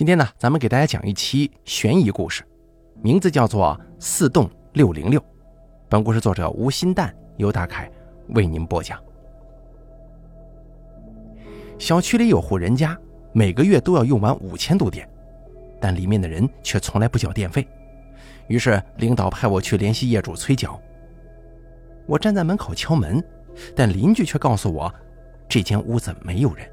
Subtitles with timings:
[0.00, 2.42] 今天呢，咱们给大家讲一期悬疑故事，
[3.02, 5.20] 名字叫做《四栋六零六》。
[5.90, 7.86] 本故事作者吴新蛋由大凯
[8.28, 8.98] 为您播讲。
[11.78, 12.98] 小区里有户人家，
[13.34, 15.06] 每个月都要用完五千度电，
[15.78, 17.68] 但里面的人却从来不缴电费。
[18.46, 20.80] 于是领导派我去联系业主催缴。
[22.06, 23.22] 我站在门口敲门，
[23.76, 24.90] 但邻居却告诉我，
[25.46, 26.66] 这间屋子没有人。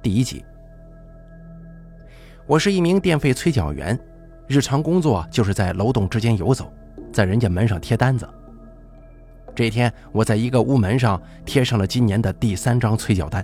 [0.00, 0.42] 第一集。
[2.46, 3.98] 我是一名电费催缴员，
[4.46, 6.70] 日常工作就是在楼栋之间游走，
[7.10, 8.28] 在人家门上贴单子。
[9.54, 13.42] 这一天，我在一个屋门上贴上了今年的第三张催缴单。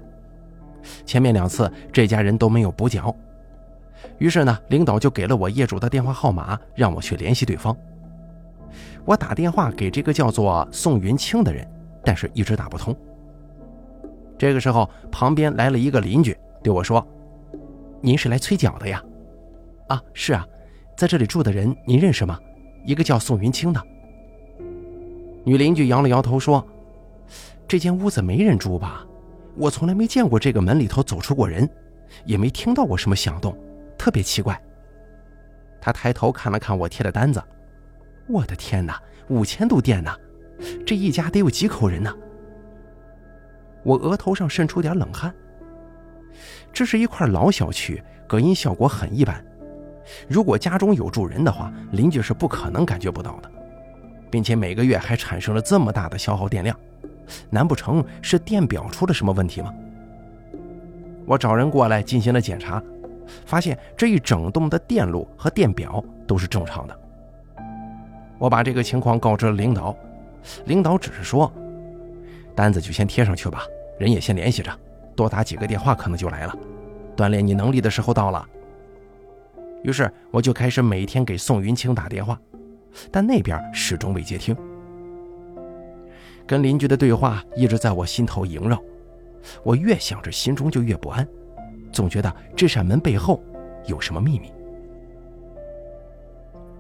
[1.07, 3.15] 前面两次这家人都没有补缴，
[4.19, 7.75] 于是呢，领导就给了我业主的电话号码，让我去联系对方。
[9.07, 11.67] 我打电话给这个叫做宋云清的人，
[12.05, 12.95] 但是一直打不通。
[14.37, 17.03] 这个时候，旁边来了一个邻居，对我说。
[18.01, 19.03] 您是来催缴的呀？
[19.89, 20.47] 啊，是啊，
[20.97, 22.39] 在这里住的人您认识吗？
[22.85, 23.83] 一个叫宋云清的。
[25.45, 26.67] 女邻居摇了摇头说
[27.69, 29.07] ：“这间屋子没人住吧？
[29.57, 31.69] 我从来没见过这个门里头走出过人，
[32.25, 33.57] 也没听到过什么响动，
[33.99, 34.61] 特别奇怪。”
[35.81, 37.43] 她抬头看了看我贴的单子，
[38.29, 40.11] 我的天哪，五千度电呢！
[40.87, 42.15] 这一家得有几口人呢？
[43.83, 45.35] 我额头上渗出点冷汗。
[46.73, 49.45] 这是一块老小区，隔音效果很一般。
[50.29, 53.51] 如果家中有住人的话，邻居是不可能感觉不到的，
[54.31, 56.77] 并且每个月还产生了这么大的消耗电量，
[57.49, 59.73] 难不成是电表出了什么问题吗？
[61.27, 62.83] 我找人过来进行了检查，
[63.45, 67.01] 发现这一整栋的电路和电表都是正常的。
[68.39, 69.95] 我把这个情况告知了领导，
[70.65, 71.53] 领导只是说，
[72.57, 73.63] 单子就先贴上去吧，
[73.99, 74.73] 人也先联系着。
[75.21, 76.55] 多打几个电话可能就来了，
[77.15, 78.49] 锻炼你能力的时候到了。
[79.83, 82.41] 于是我就开始每天给宋云清打电话，
[83.11, 84.57] 但那边始终未接听。
[86.47, 88.83] 跟邻居的对话一直在我心头萦绕，
[89.63, 91.29] 我越想着心中就越不安，
[91.93, 93.43] 总觉得这扇门背后
[93.85, 94.51] 有什么秘密。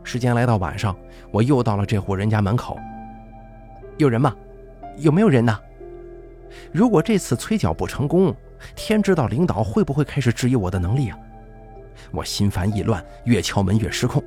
[0.02, 0.96] 时间来到晚上，
[1.30, 2.78] 我又到了这户人家门口，
[3.98, 4.34] 有人吗？
[4.96, 5.58] 有没有人呢？
[6.72, 8.34] 如果这次催缴不成功，
[8.74, 11.18] 天知道领导会不会开始质疑我的能力啊！
[12.10, 14.22] 我心烦意乱，越敲门越失控。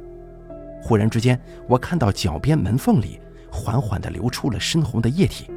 [0.81, 3.19] 忽然之间，我看到脚边门缝里
[3.51, 5.49] 缓缓地流出了深红的液体，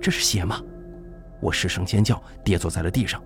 [0.00, 0.60] 这是血吗？
[1.40, 3.22] 我失声尖叫，跌坐在了地上。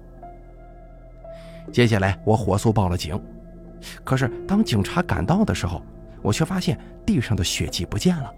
[1.73, 3.21] 接下来，我火速报了警。
[4.03, 5.83] 可是当警察赶到的时候，
[6.23, 8.33] 我却发现地上的血迹不见了。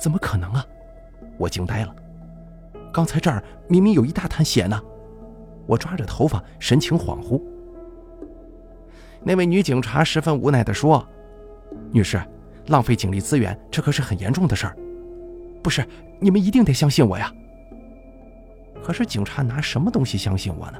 [0.00, 0.64] 怎么可能啊！
[1.36, 1.94] 我惊呆了。
[2.92, 4.80] 刚才这儿明明有一大滩血呢，
[5.66, 7.40] 我抓着头发，神情恍惚。
[9.22, 11.06] 那位女警察十分无奈地说
[11.92, 12.20] ：“女士，
[12.68, 14.76] 浪费警力资源，这可是很严重的事儿。
[15.62, 15.86] 不是，
[16.20, 17.32] 你们一定得相信我呀。”
[18.82, 20.78] 可是警察拿什么东西相信我呢？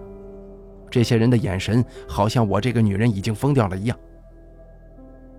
[0.90, 3.98] 这些人的眼神好像我这个女人已经疯掉了一样。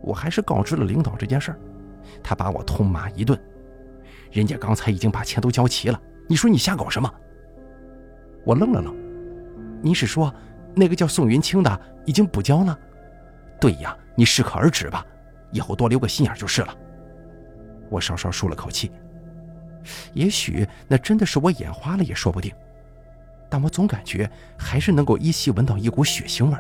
[0.02, 1.60] 我还是告知了领导这件事儿，
[2.22, 3.38] 他把我痛骂一顿。
[4.32, 6.00] 人家刚才已经把钱都交齐了。
[6.30, 7.12] 你说你瞎搞什么？
[8.46, 8.96] 我愣了愣，
[9.82, 10.32] 您是说
[10.76, 12.78] 那个叫宋云清的已经补交了？
[13.60, 15.04] 对呀，你适可而止吧，
[15.52, 16.78] 以后多留个心眼就是了。
[17.90, 18.92] 我稍稍舒了口气，
[20.14, 22.54] 也许那真的是我眼花了也说不定，
[23.50, 26.56] 但我总感觉还是能够依稀闻到一股血腥味。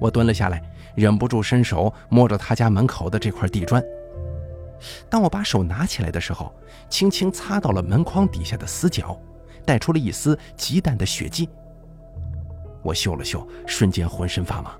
[0.00, 0.60] 我蹲了下来，
[0.96, 3.80] 忍不住伸手摸着他家门口的这块地砖。
[5.08, 6.54] 当我把手拿起来的时候，
[6.88, 9.18] 轻轻擦到了门框底下的死角，
[9.64, 11.48] 带出了一丝极淡的血迹。
[12.82, 14.76] 我嗅了嗅，瞬间浑身发麻。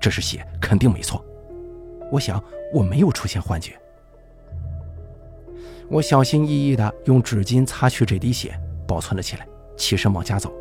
[0.00, 1.24] 这是血，肯定没错。
[2.10, 2.42] 我想
[2.72, 3.78] 我没有出现幻觉。
[5.88, 8.58] 我小心翼翼地用纸巾擦去这滴血，
[8.88, 9.46] 保存了起来，
[9.76, 10.52] 起身往家走。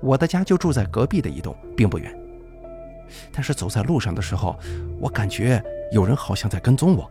[0.00, 2.16] 我的家就住在隔壁的一栋，并不远。
[3.32, 4.58] 但是走在路上的时候，
[5.00, 7.10] 我感觉有人好像在跟踪我。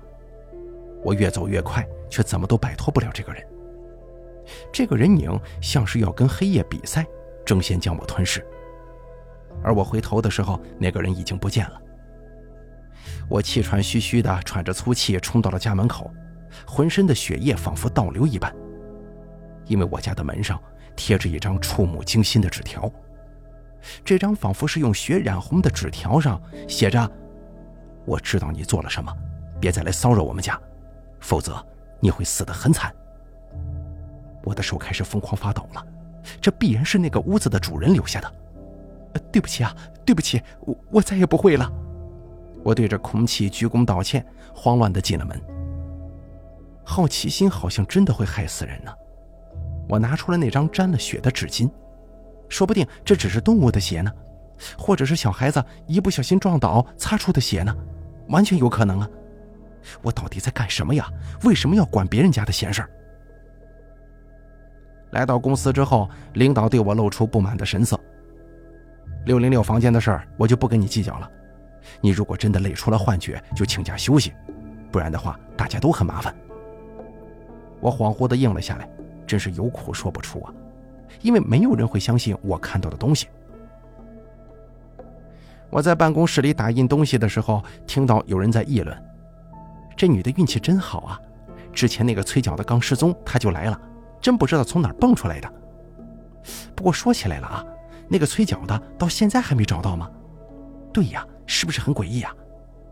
[1.04, 3.46] 我越走越快，却怎么都摆脱不了这个人。
[4.72, 7.06] 这个人影像是要跟黑夜比赛，
[7.46, 8.46] 争先将我吞噬。
[9.64, 11.82] 而我回头的时候，那个人已经不见了。
[13.30, 16.12] 我气喘吁吁地喘着粗气冲到了家门口，
[16.68, 18.54] 浑身的血液仿佛倒流一般。
[19.66, 20.62] 因为我家的门上
[20.96, 22.92] 贴着一张触目惊心的纸条，
[24.04, 27.12] 这张仿佛是用血染红的纸条上写着
[28.06, 29.12] ：“我知道你做了什么，
[29.60, 30.60] 别再来骚扰我们家。”
[31.22, 31.66] 否则
[32.00, 32.94] 你会死得很惨。
[34.44, 35.84] 我的手开始疯狂发抖了，
[36.40, 38.32] 这必然是那个屋子的主人留下的。
[39.32, 39.76] 对不起啊，
[40.06, 41.72] 对不起，我我再也不会了。
[42.64, 44.24] 我对着空气鞠躬道歉，
[44.54, 45.42] 慌乱的进了门。
[46.84, 48.94] 好奇心好像真的会害死人呢。
[49.90, 51.72] 我拿出了那张沾了血的纸巾，
[52.50, 54.12] 说不定这只是动物的血呢，
[54.78, 57.76] 或者是小孩子一不小心撞倒擦出的血呢，
[58.30, 59.10] 完全有可能啊。
[60.02, 61.08] 我到底在干什么呀？
[61.44, 62.90] 为什么要管别人家的闲事儿？
[65.12, 68.00] 来到公司之后，领导对我露出不满的神色。
[69.26, 71.30] 六零六房间的事儿，我就不跟你计较了。
[72.02, 74.34] 你如果真的累出了幻觉，就请假休息，
[74.92, 76.36] 不然的话，大家都很麻烦。
[77.80, 78.90] 我恍惚的应了下来，
[79.28, 80.54] 真是有苦说不出啊，
[81.22, 83.28] 因为没有人会相信我看到的东西。
[85.76, 88.98] 我在办公室里打印东西的时候，听到有人在议论。
[89.98, 91.20] 这女的运气真好啊！
[91.74, 93.78] 之前那个催缴的刚失踪，她就来了，
[94.22, 95.54] 真不知道从哪儿蹦出来的。
[96.74, 97.66] 不过说起来了啊，
[98.08, 100.10] 那个催缴的到现在还没找到吗？
[100.94, 102.34] 对呀，是不是很诡异啊？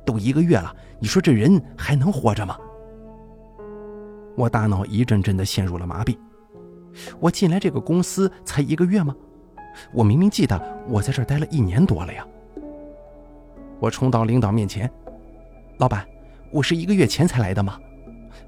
[0.05, 2.57] 都一个月了，你说这人还能活着吗？
[4.35, 6.17] 我大脑一阵阵的陷入了麻痹。
[7.21, 9.15] 我进来这个公司才一个月吗？
[9.93, 12.27] 我明明记得我在这儿待了一年多了呀。
[13.83, 14.89] 我冲到领导面前，
[15.77, 16.07] 老板。
[16.51, 17.77] 我是一个月前才来的吗？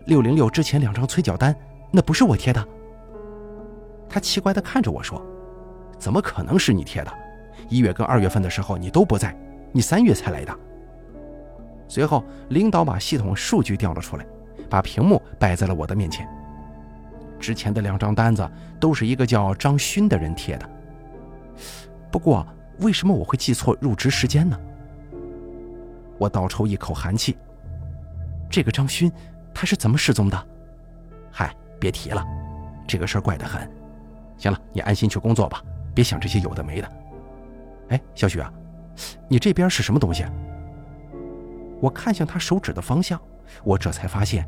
[0.05, 1.53] 六零六之前两张催缴单，
[1.91, 2.67] 那不是我贴的。
[4.07, 5.21] 他奇怪地看着我说
[5.99, 7.11] ：“怎么可能是你贴的？
[7.67, 9.37] 一月跟二月份的时候你都不在，
[9.73, 10.57] 你三月才来的。”
[11.89, 14.25] 随后，领导把系统数据调了出来，
[14.69, 16.25] 把屏幕摆在了我的面前。
[17.41, 18.49] 之前的两张单子
[18.79, 20.69] 都是一个叫张勋的人贴的。
[22.09, 22.47] 不过，
[22.79, 24.57] 为什么我会记错入职时间呢？
[26.17, 27.37] 我倒抽一口寒气。
[28.49, 29.11] 这个张勋，
[29.53, 30.47] 他是怎么失踪的？
[31.31, 32.23] 嗨，别提了，
[32.87, 33.69] 这个事儿怪得很。
[34.37, 35.61] 行了，你安心去工作吧，
[35.93, 36.91] 别想这些有的没的。
[37.89, 38.51] 哎，小许啊，
[39.27, 40.25] 你这边是什么东西？
[41.81, 43.19] 我看向他手指的方向，
[43.63, 44.47] 我这才发现，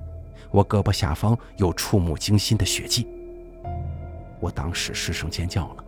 [0.52, 3.08] 我胳膊下方有触目惊心的血迹。
[4.40, 5.84] 我当时失声尖叫了，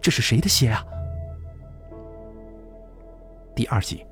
[0.00, 0.84] 这是谁的血啊？
[3.54, 4.06] 第二集。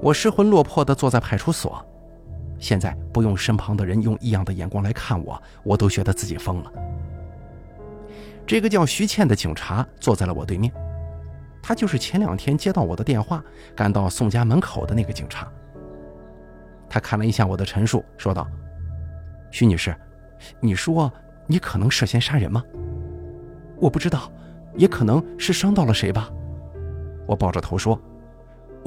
[0.00, 1.84] 我失魂落魄地坐在派出所，
[2.58, 6.72] 现在不用身旁的人用异样的眼光来看我，我都觉得自己疯了。
[8.46, 10.72] 这个叫徐倩的警察坐在了我对面，
[11.60, 13.42] 他就是前两天接到我的电话，
[13.74, 15.50] 赶到宋家门口的那个警察。
[16.88, 18.46] 他看了一下我的陈述，说道
[19.50, 19.94] ：“徐女士，
[20.60, 21.12] 你说
[21.46, 22.62] 你可能涉嫌杀人吗？
[23.76, 24.32] 我不知道，
[24.76, 26.30] 也可能是伤到了谁吧。”
[27.26, 28.00] 我抱着头说。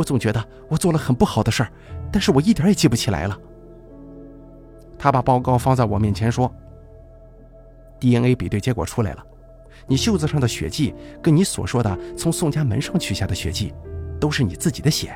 [0.02, 1.72] 我总觉得我做了很不好的事儿，
[2.12, 3.38] 但是我一点也记不起来了。
[4.98, 6.52] 他把报告放在我面前说
[8.00, 9.24] ：“DNA 比对结果出来了，
[9.86, 13.72] 你袖子上的血迹跟你所说的从宋家门上取下的血迹，
[14.20, 15.10] 都是你自己的血。”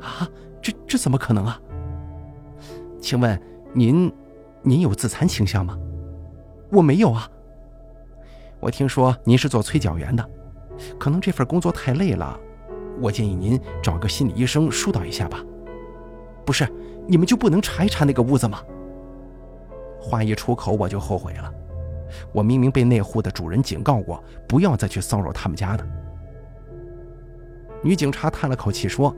[0.00, 0.28] 啊，
[0.62, 1.60] 这这怎么可能啊？
[3.00, 3.40] 请问
[3.72, 4.12] 您，
[4.62, 5.76] 您有自残倾向吗？
[6.70, 7.28] 我没有啊。
[8.60, 10.24] 我听说您是做催缴员的，
[11.00, 12.38] 可能这份工作太累了。
[13.00, 15.44] 我建议您找个心理医生疏导一下吧。
[16.44, 16.68] 不是，
[17.06, 18.60] 你们就不能查一查那个屋子吗？
[20.00, 21.52] 话一出口，我就后悔了。
[22.32, 25.86] 我明明被那户的主人警告过，不要再去骚扰他们家的。
[27.82, 29.14] 女警察叹了口气说：“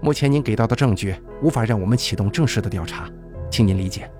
[0.00, 3.10] 目前您给到的证据无法让我们启动正式的调查，
[3.50, 4.10] 请您理解。”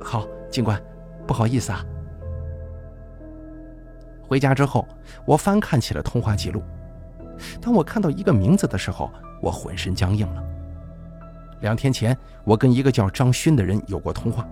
[0.00, 0.80] 好，警官，
[1.26, 1.84] 不好意思啊。
[4.22, 4.86] 回家之后，
[5.26, 6.62] 我翻看起了通话记录。
[7.60, 9.10] 当我看到一个名字的时候，
[9.40, 10.42] 我浑身僵硬了。
[11.60, 14.46] 两天前，我跟一个叫张勋的人有过通话，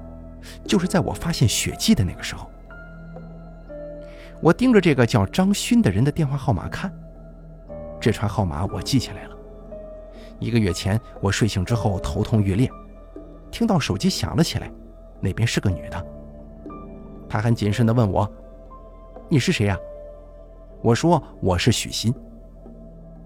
[0.67, 2.49] 就是在我发现血迹的那个时候。
[4.41, 6.93] 我盯着这个叫张勋的人的电话号码看，
[8.01, 9.37] 这串号码我记起来了。
[10.41, 12.69] 一个月前，我睡醒之后头痛欲裂，
[13.51, 14.69] 听到手机响了起来，
[15.21, 16.07] 那边是个女的。
[17.29, 18.29] 她很谨慎地问我
[19.31, 19.79] ：“你是谁呀？”
[20.83, 22.12] 我说：“我是许昕。”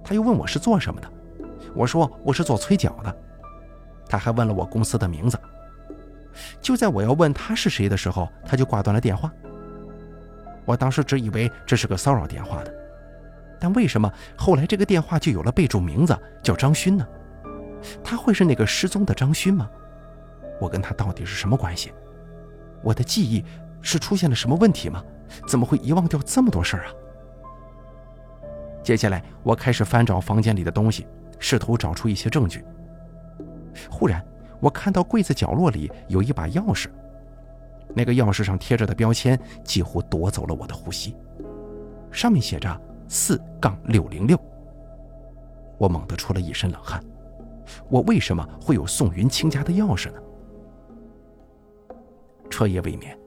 [0.06, 1.10] 他又问我是做什么的，
[1.74, 3.14] 我说我是做催缴的。
[4.08, 5.36] 他还问了我公司的名字。
[6.60, 9.32] 就在我要问他是谁的时候，他就挂断了电话。
[10.64, 12.72] 我当时只以为这是个骚扰电话的，
[13.58, 17.04] 但为什么后来这个电话就有了备注名字叫张勋呢？
[18.04, 19.68] 他会是那个失踪的张勋吗？
[20.60, 21.92] 我跟他到底是什么关系？
[22.80, 23.44] 我的记忆
[23.82, 25.02] 是出现了什么问题吗？
[25.48, 26.92] 怎么会遗忘掉这么多事儿啊？
[28.86, 31.08] 接下来，我开始翻找房间里的东西，
[31.40, 32.64] 试图找出一些证据。
[33.90, 34.24] 忽然，
[34.60, 36.86] 我看到柜子角落里有一把钥匙，
[37.96, 41.16] 那个钥匙上贴着的标签几乎夺走了我的呼吸。
[42.12, 44.38] 上面写着四杠六零六。
[45.78, 47.02] 我猛地出了一身冷汗，
[47.90, 50.20] 我为什么会有宋云清家的钥匙呢？
[52.48, 53.18] 彻夜未眠，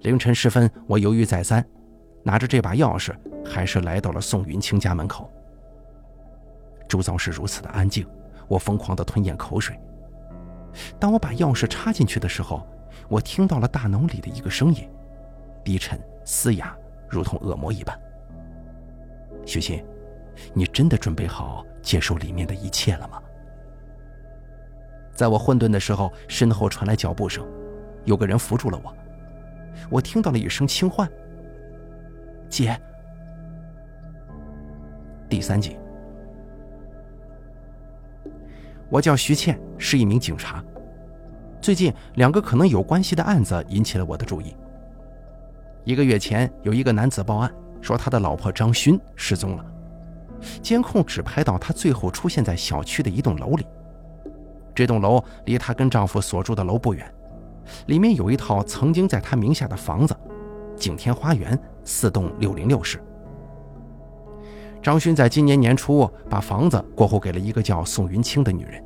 [0.00, 1.62] 凌晨时分，我犹豫再三，
[2.22, 3.14] 拿着这把钥匙，
[3.44, 5.30] 还是来到了宋云清家门口。
[6.88, 8.06] 周遭是如此的安静，
[8.48, 9.78] 我疯狂地吞咽口水。
[10.98, 12.66] 当我把钥匙插进去的时候，
[13.08, 14.88] 我听到了大脑里的一个声音，
[15.64, 16.76] 低沉嘶哑，
[17.08, 17.98] 如同恶魔一般。
[19.44, 19.84] 许昕，
[20.54, 23.20] 你真的准备好接受里面的一切了吗？
[25.14, 27.46] 在我混沌的时候，身后传来脚步声，
[28.04, 28.94] 有个人扶住了我。
[29.90, 31.10] 我听到了一声轻唤
[32.52, 32.78] ：“姐。”
[35.26, 35.78] 第三集。
[38.90, 40.62] 我叫徐倩，是一名警察。
[41.62, 44.54] 最近两个可能有关系的案子引起了我的注意。
[45.84, 49.64] 一个月前，有一个男子报案说他的老婆张勋失踪了，
[50.60, 53.64] 监控只拍到他最后出现在小区的一栋楼里。
[54.74, 57.10] 这栋楼离她跟丈夫所住的楼不远，
[57.86, 60.14] 里面有一套曾经在她名下的房子，
[60.76, 63.00] 景天花园四栋六零六室。
[64.82, 68.82] 张勋在今年年初把房子过户给了一个叫宋云清的女人。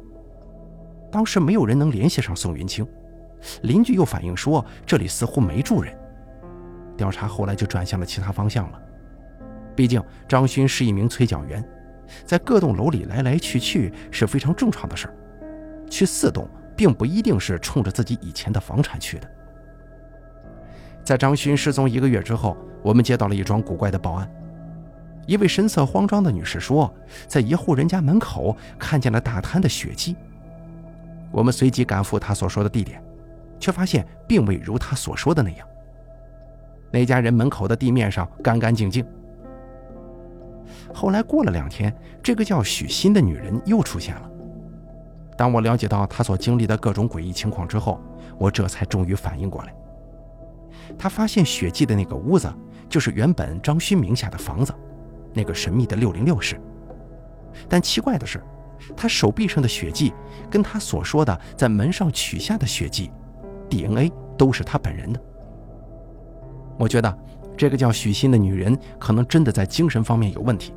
[1.10, 2.86] 当时没有人能联系上宋云清，
[3.62, 5.96] 邻居又反映说这里似乎没住人。
[6.96, 8.82] 调查后来就转向了其他方向了。
[9.74, 11.66] 毕竟张勋是一名催缴员，
[12.24, 15.14] 在各栋楼里来来去去是非常正常的事儿。
[15.88, 19.30] 去四栋并不一定是冲着自己以前的房产去的。
[21.06, 24.28] 在张勋失踪一个月之后，我们接到了一桩古怪的报案。
[25.24, 26.92] 一位神色慌张的女士说，
[27.28, 30.16] 在一户人家门口看见了大滩的血迹。
[31.30, 33.00] 我们随即赶赴她所说的地点，
[33.60, 35.64] 却发现并未如她所说的那样。
[36.90, 39.06] 那家人门口的地面上干干净净。
[40.92, 44.28] 后来过了两天，这个叫许欣的女人又出现了。
[45.36, 48.00] 当我了解到她所经历的各种诡异情况之后，
[48.38, 49.72] 我这才终于反应过来。
[50.98, 52.52] 他发现血迹的那个屋子，
[52.88, 54.74] 就是原本张勋名下的房子。
[55.32, 56.58] 那个神秘的六零六室，
[57.68, 58.42] 但奇怪的是，
[58.96, 60.14] 他手臂上的血迹
[60.50, 63.10] 跟他所说的在门上取下的血迹
[63.68, 65.20] DNA 都是他本人的。
[66.78, 67.18] 我觉得
[67.54, 70.72] 这个叫许昕的女人可能真的在精神方面有问题。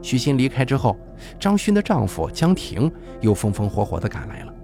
[0.00, 0.96] 许昕离开之后，
[1.40, 2.90] 张勋的丈夫江婷
[3.20, 4.54] 又风风火火地赶来了，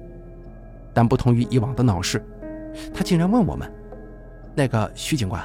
[0.92, 2.24] 但不同于以往的闹事，
[2.94, 3.72] 他竟然问我们
[4.58, 5.40] ：“那个徐警官，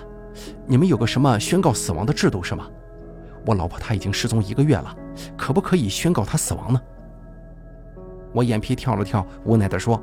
[0.65, 2.67] 你们有个什么宣告死亡的制度是吗？”
[3.45, 4.95] 我老婆她已经失踪一个月了，
[5.37, 6.81] 可不可以宣告她死亡呢？
[8.33, 10.01] 我眼皮跳了跳，无奈地说：“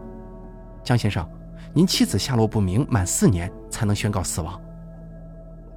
[0.85, 1.29] 江先生，
[1.75, 4.63] 您妻子下落不明，满四年才能宣告死亡。”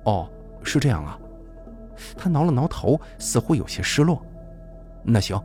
[0.05, 0.29] 哦，
[0.61, 1.17] 是这样啊。
[2.15, 4.23] 他挠了挠头，似乎有些失落。
[5.01, 5.41] 那行，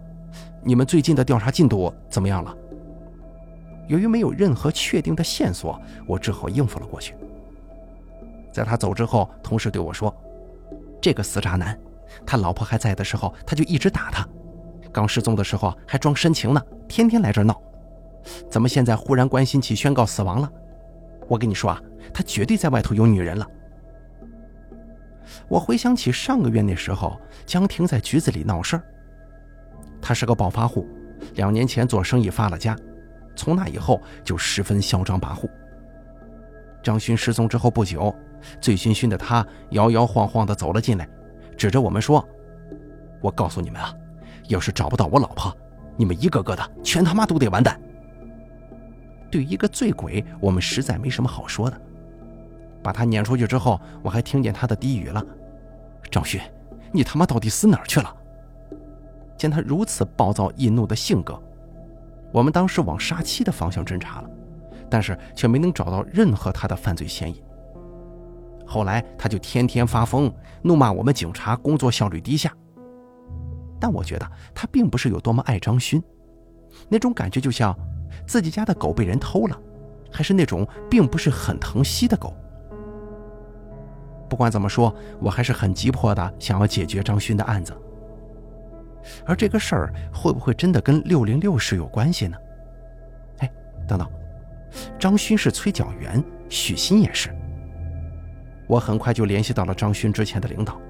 [0.63, 2.55] 你们最近的调查进度怎么样了？
[3.87, 7.15] 由于没有任何确定的线索，我只好应付了过去。
[8.59, 10.13] 在他走之后，同事对我说
[11.01, 11.79] ：“这个死渣男。”
[12.27, 14.25] 他老婆还在的时候，他就一直打他；
[14.93, 17.57] 刚失踪的时候还装深情呢，天天来这闹。
[18.51, 20.51] 怎么现在忽然关心起宣告死亡了？
[21.29, 21.81] 我跟你说啊，
[22.13, 23.47] 他绝对在外头有女人了。
[25.47, 28.83] 我回想起上个月那时候，江婷在局子里闹事儿。
[30.03, 30.85] 他是个暴发户，
[31.37, 32.77] 两年前做生意发了家，
[33.37, 35.49] 从那以后就十分嚣张跋扈。
[36.83, 38.15] 张勋失踪之后不久，
[38.61, 41.09] 醉醺醺的他摇摇晃晃地走了进来。
[41.57, 42.27] 指着我们说
[43.21, 43.93] ：“我告诉你们啊，
[44.49, 45.53] 要是找不到我老婆，
[45.97, 47.81] 你们一个个的全他妈都得完蛋。”
[49.31, 51.81] 对于一个醉鬼，我们实在没什么好说的。
[52.83, 55.23] 把他撵出去之后，我还听见他的低语了
[56.11, 56.41] ：“张勋，
[56.93, 58.17] 你他妈到底死哪儿去了？”
[59.37, 61.41] 见他如此暴躁易怒的性格，
[62.33, 64.31] 我们当时往杀妻的方向侦查了，
[64.91, 67.43] 但是却没能找到任何他的犯罪嫌疑。
[68.67, 72.53] 后来他就天天发疯，怒骂我们警察工作效率低下。
[73.81, 76.03] 但我觉得他并不是有多么爱张勋，
[76.89, 77.77] 那种感觉就像
[78.27, 79.59] 自己家的狗被人偷了，
[80.11, 82.35] 还是那种并不是很疼惜的狗。
[84.29, 87.73] 不管怎么说，我还是很急迫的想要解决张勋的案子。
[89.25, 92.37] 而这个事儿会不会真的跟六零六室有关系呢？
[93.39, 93.51] 哎，
[93.87, 94.07] 等等，
[94.99, 97.35] 张勋是催缴员，许昕也是。
[98.67, 100.81] 我很快就联系到了张勋之前的领导。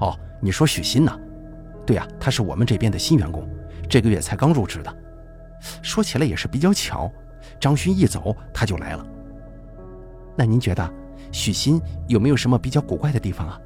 [0.00, 1.18] 哦，你说许昕呢？
[1.86, 3.48] 对呀，他是我们这边的新员工，
[3.88, 4.94] 这个月才刚入职的。
[5.82, 7.10] 说起来也是比较巧，
[7.58, 9.06] 张勋一走他就来了。
[10.36, 10.94] 那您觉得
[11.32, 13.60] 许昕有没有什么比较古怪的地方啊？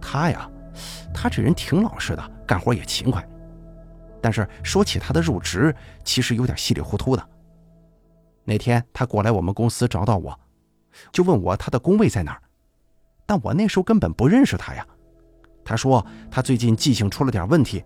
[0.00, 0.48] 他呀，
[1.12, 3.26] 他这人挺老实的，干活也勤快。
[4.22, 5.74] 但是说起他的入职，
[6.04, 7.28] 其实有点稀里糊涂的。
[8.48, 10.34] 那天他过来我们公司找到我，
[11.12, 12.40] 就问我他的工位在哪儿，
[13.26, 14.86] 但我那时候根本不认识他呀。
[15.62, 17.84] 他说他最近记性出了点问题，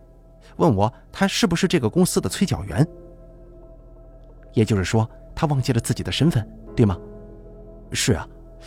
[0.58, 2.86] 问我他是不是这个公司的催缴员。
[4.52, 6.96] 也就是说，他忘记了自己的身份，对吗？
[7.90, 8.24] 是啊，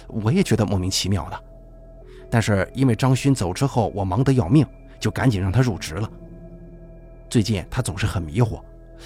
[0.09, 1.43] 我也觉得莫名其妙的。
[2.29, 4.67] 但是因为张勋走之后，我忙得要命，
[4.99, 6.11] 就赶紧让他入职了。
[7.29, 8.59] 最近他总是很迷糊，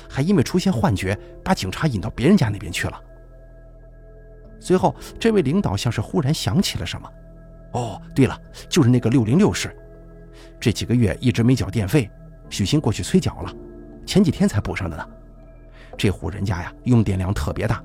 [0.07, 3.01] 还因为出现幻觉，把警察引到别人家那边去了。
[4.59, 7.11] 随后，这位领导像是忽然想起了什么，
[7.73, 9.75] 哦，对了，就是那个六零六室，
[10.59, 12.09] 这几个月一直没缴电费，
[12.49, 13.53] 许昕过去催缴了，
[14.05, 15.09] 前几天才补上的呢。
[15.97, 17.83] 这户人家呀，用电量特别大，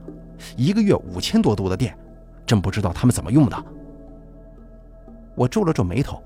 [0.57, 1.97] 一个月五千多度的电，
[2.45, 3.65] 真不知道他们怎么用的。
[5.37, 6.23] 我皱了皱眉头，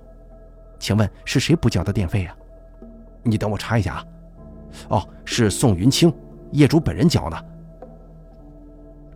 [0.79, 2.35] 请问是谁补缴的电费呀？
[3.23, 4.05] 你等我查一下啊。
[4.89, 6.13] 哦，是宋云清，
[6.53, 7.45] 业主本人缴的。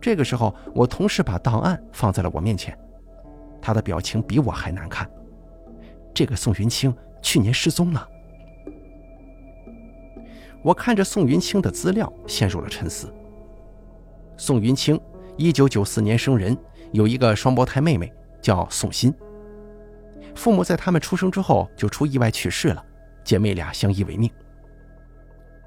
[0.01, 2.77] 这个时候，我同事把档案放在了我面前，
[3.61, 5.09] 他的表情比我还难看。
[6.13, 8.07] 这个宋云清去年失踪了。
[10.61, 13.13] 我看着宋云清的资料，陷入了沉思。
[14.37, 14.99] 宋云清，
[15.37, 16.57] 一九九四年生人，
[16.91, 19.13] 有一个双胞胎妹妹，叫宋欣。
[20.35, 22.83] 父母在他们出生之后就出意外去世了，
[23.23, 24.29] 姐妹俩相依为命。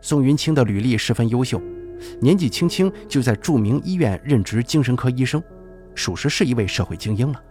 [0.00, 1.60] 宋云清的履历十分优秀，
[2.20, 5.42] 年纪轻轻就在著名医院任职精神科医生，
[5.94, 7.42] 属实是一位社会精英了。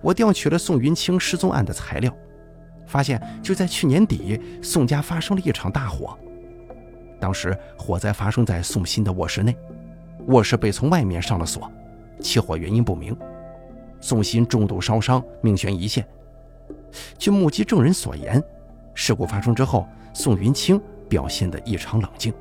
[0.00, 2.14] 我调取了宋云清失踪案的材料。
[2.86, 6.16] 发现就在去年底，宋家发生了一场大火。
[7.18, 9.56] 当时火灾发生在宋鑫的卧室内，
[10.28, 11.68] 卧室被从外面上了锁，
[12.20, 13.16] 起火原因不明。
[14.00, 16.06] 宋鑫重度烧伤，命悬一线。
[17.18, 18.40] 据目击证人所言，
[18.96, 22.32] 事故发生之后，宋云清表现得异常冷静。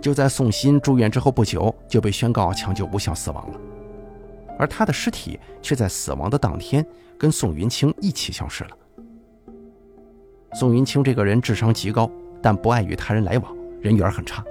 [0.00, 3.60] 就在宋鑫住院之后不久，就被宣告抢救无效死亡了。
[4.58, 6.84] 而他的尸体却在死亡的当天
[7.18, 8.70] 跟宋云清一起消失了。
[10.54, 12.10] 宋云清这个人智商极高，
[12.40, 14.42] 但不爱与他人来往，人缘很差。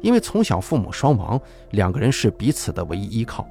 [0.00, 1.38] 因为从小父母双亡，
[1.72, 3.46] 两个人是彼此的唯一依靠。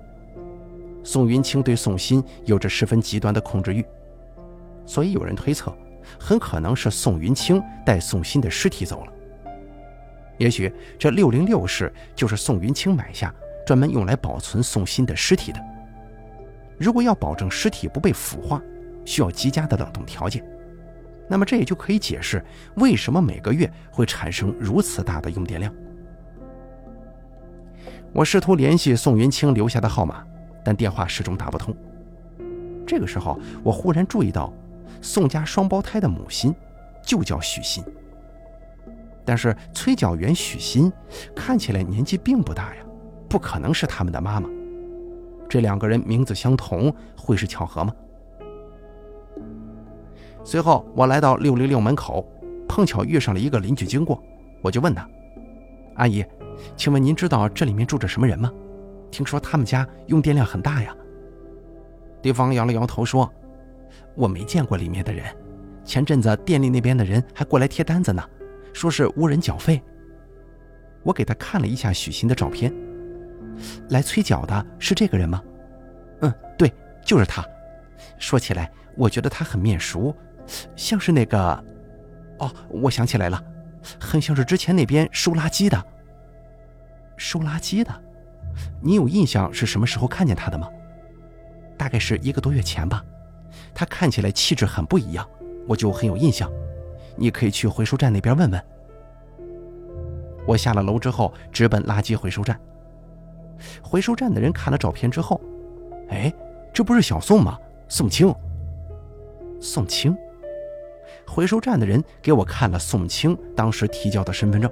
[1.03, 3.85] 宋云清对宋鑫有着十分极端的控制欲，
[4.85, 5.75] 所以有人推测，
[6.19, 9.13] 很可能是宋云清带宋鑫的尸体走了。
[10.37, 13.33] 也许这六零六室就是宋云清买下。
[13.65, 15.59] 专门用来保存宋鑫的尸体的。
[16.77, 18.61] 如果要保证尸体不被腐化，
[19.05, 20.45] 需要极佳的冷冻条件，
[21.29, 22.43] 那么这也就可以解释
[22.75, 25.73] 为什么每个月会产生如此大的用电量。
[28.11, 30.25] 我试图联系宋云清留下的号码，
[30.61, 31.73] 但电话始终打不通。
[32.85, 34.53] 这个时候，我忽然注意到，
[35.03, 36.55] 宋家双胞胎的母亲
[37.03, 37.83] 就叫许昕，
[39.25, 40.91] 但是催缴员许昕
[41.35, 42.83] 看起来年纪并不大呀。
[43.27, 44.47] 不可能是他们的妈妈，
[45.49, 47.93] 这两个人名字相同，会是巧合吗？
[50.43, 52.23] 随后我来到六零六门口，
[52.67, 54.21] 碰巧遇上了一个邻居经过，
[54.61, 55.09] 我就问他
[55.97, 56.23] ：“阿姨，
[56.77, 58.51] 请问您知道这里面住着什么人吗？
[59.09, 60.95] 听说他们家用电量很大呀。”
[62.21, 63.27] 对方摇了摇头说
[64.15, 65.25] ：“我没见过里面的人，
[65.83, 68.23] 前阵子店里那边的人还过来贴单子呢，
[68.73, 69.81] 说是无人缴费。”
[71.03, 72.73] 我给他看了一下许昕的照片。
[73.89, 75.43] 来催缴的是这个人吗？
[76.21, 76.73] 嗯，对，
[77.05, 77.45] 就是他。
[78.17, 80.15] 说起来，我觉得他很面熟，
[80.75, 81.63] 像是那个……
[82.39, 83.43] 哦，我想起来了，
[83.99, 85.85] 很像是之前那边收垃圾的。
[87.17, 87.93] 收垃圾的，
[88.81, 90.69] 你有印象是什么时候看见他的吗？
[91.77, 93.03] 大概是一个多月前吧。
[93.73, 95.27] 他看起来气质很不一样，
[95.67, 96.51] 我就很有印象。
[97.15, 98.63] 你可以去回收站那边问问。
[100.45, 102.59] 我下了楼之后，直奔垃圾回收站。
[103.81, 105.39] 回收站的人看了照片之后，
[106.09, 106.33] 哎，
[106.73, 107.57] 这不是小宋吗？
[107.87, 108.33] 宋清。
[109.61, 110.15] 宋清。
[111.25, 114.69] 回收站的人给我看了宋清当时提交的身份证，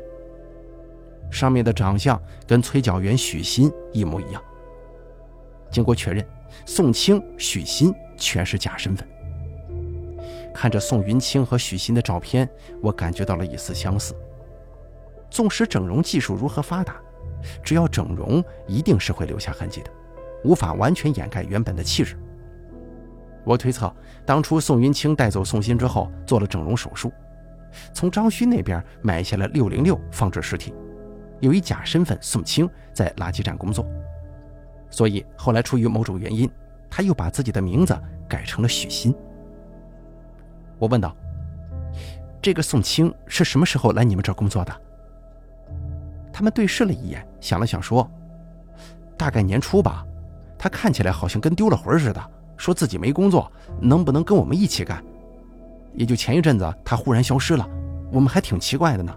[1.29, 4.43] 上面的长相跟催缴员许昕一模一样。
[5.69, 6.25] 经过确认，
[6.65, 9.05] 宋清、许昕全是假身份。
[10.53, 12.47] 看着宋云清和许昕的照片，
[12.81, 14.15] 我感觉到了一丝相似。
[15.29, 16.95] 纵使整容技术如何发达。
[17.63, 19.89] 只要整容，一定是会留下痕迹的，
[20.43, 22.15] 无法完全掩盖原本的气质。
[23.43, 23.91] 我推测，
[24.27, 27.11] 当初宋云清带走宋鑫之后，做了整容手术，
[27.93, 30.71] 从张勋那边买下了六零六放置尸体，
[31.39, 33.83] 又以假身份宋清在垃圾站工作，
[34.91, 36.47] 所以后来出于某种原因，
[36.91, 39.15] 他又把自己的名字改成了许昕。
[40.77, 41.15] 我问道
[42.41, 44.75] ：“这个宋清是什么时候来你们这儿工作的？”
[46.33, 48.09] 他们对视了一眼，想了想说
[49.17, 50.05] ：“大概年初吧。
[50.57, 55.03] 他看起来好像跟丢了魂似的，说自己没工作，能不能跟我们一起干？
[55.93, 57.67] 也就前一阵子，他忽然消失了，
[58.11, 59.15] 我们还挺奇怪的呢。”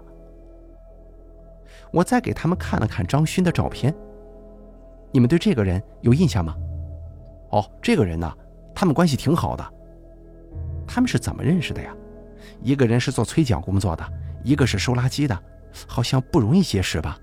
[1.91, 3.93] 我再给他们看了看张勋的照片，
[5.11, 6.55] 你们对这个人有印象吗？
[7.55, 8.29] 哦，这个人呢，
[8.75, 9.65] 他们关系挺好的。
[10.85, 11.95] 他们是怎么认识的呀？
[12.61, 14.05] 一个人是做催缴工作的，
[14.43, 15.39] 一个是收垃圾的，
[15.87, 17.17] 好像不容易结识吧？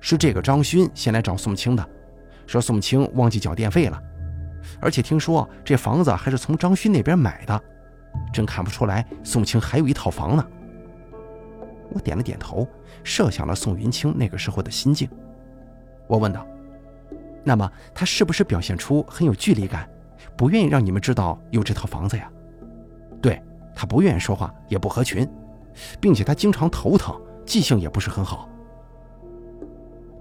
[0.00, 1.84] 是这个张勋先来找宋清的，
[2.46, 4.00] 说宋清忘记缴电费了，
[4.80, 7.60] 而且听说这房子还是从张勋那边买的，
[8.32, 10.46] 真看不出来宋清还有一套房呢。
[11.90, 12.68] 我点了点头，
[13.02, 15.10] 设想了宋云清那个时候的心境。
[16.06, 16.46] 我问道
[17.48, 19.88] ：“那么他是不是表现出很有距离感，
[20.36, 22.30] 不愿意让你们知道有这套房子呀
[23.22, 23.42] ？”“对，
[23.74, 25.26] 他不愿意说话，也不合群，
[25.98, 28.46] 并且他经常头疼，记性也不是很好。”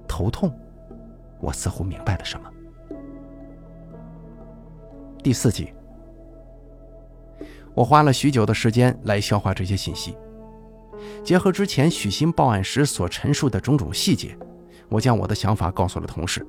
[0.07, 0.57] 头痛，
[1.41, 2.49] 我似乎明白了什么。
[5.21, 5.73] 第四集，
[7.73, 10.15] 我花了许久的时间来消化这些信息。
[11.25, 14.37] 结合之前许昕报案时所陈述的种种细节，
[14.87, 16.47] 我将我的想法告诉了同事。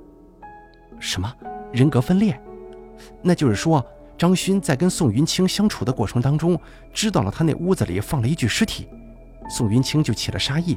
[1.00, 1.32] 什么
[1.72, 2.38] 人格分裂？
[3.22, 3.84] 那就是说，
[4.16, 6.60] 张勋在跟宋云清相处的过程当中，
[6.92, 8.88] 知道了他那屋子里放了一具尸体，
[9.48, 10.76] 宋云清就起了杀意，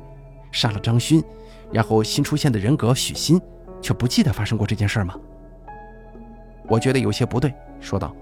[0.52, 1.24] 杀了张勋，
[1.72, 3.42] 然后新出现的人格许昕
[3.82, 5.16] 却不记得发生过这件事吗？
[6.68, 8.16] 我觉得有些不对，说道。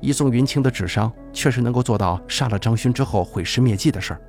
[0.00, 4.20] 以宋云清的智商，确实能够做到杀了张勋之后毁尸灭迹的事儿。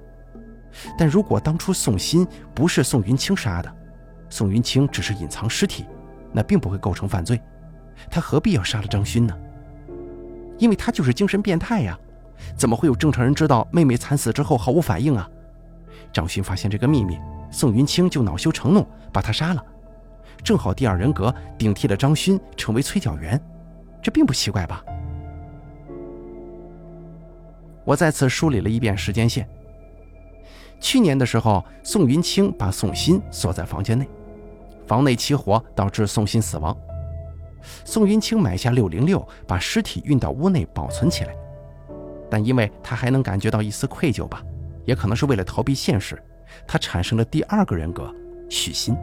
[0.97, 3.73] 但如果当初宋鑫不是宋云清杀的，
[4.29, 5.85] 宋云清只是隐藏尸体，
[6.31, 7.39] 那并不会构成犯罪。
[8.09, 9.37] 他何必要杀了张勋呢？
[10.57, 11.97] 因为他就是精神变态呀！
[12.55, 15.29] 怎么会有正常人知道妹妹惨死之后毫无反应啊？
[16.11, 17.17] 张勋发现这个秘密，
[17.51, 19.63] 宋云清就恼羞成怒，把他杀了。
[20.43, 23.39] 正好第二人格顶替了张勋，成为催缴员，
[24.01, 24.83] 这并不奇怪吧？
[27.83, 29.47] 我再次梳理了一遍时间线。
[30.79, 34.07] 去年的时候，宋云清把宋鑫锁在房间内，
[34.91, 36.77] 房内起火导致宋鑫死亡。
[37.85, 41.33] 宋云清买下六零六，把尸体运到屋内保存起来。
[42.29, 44.43] 但因为他还能感觉到一丝愧疚吧，
[44.83, 46.21] 也可能是为了逃避现实，
[46.67, 48.13] 他产生了第二个人格
[48.49, 48.93] 许昕。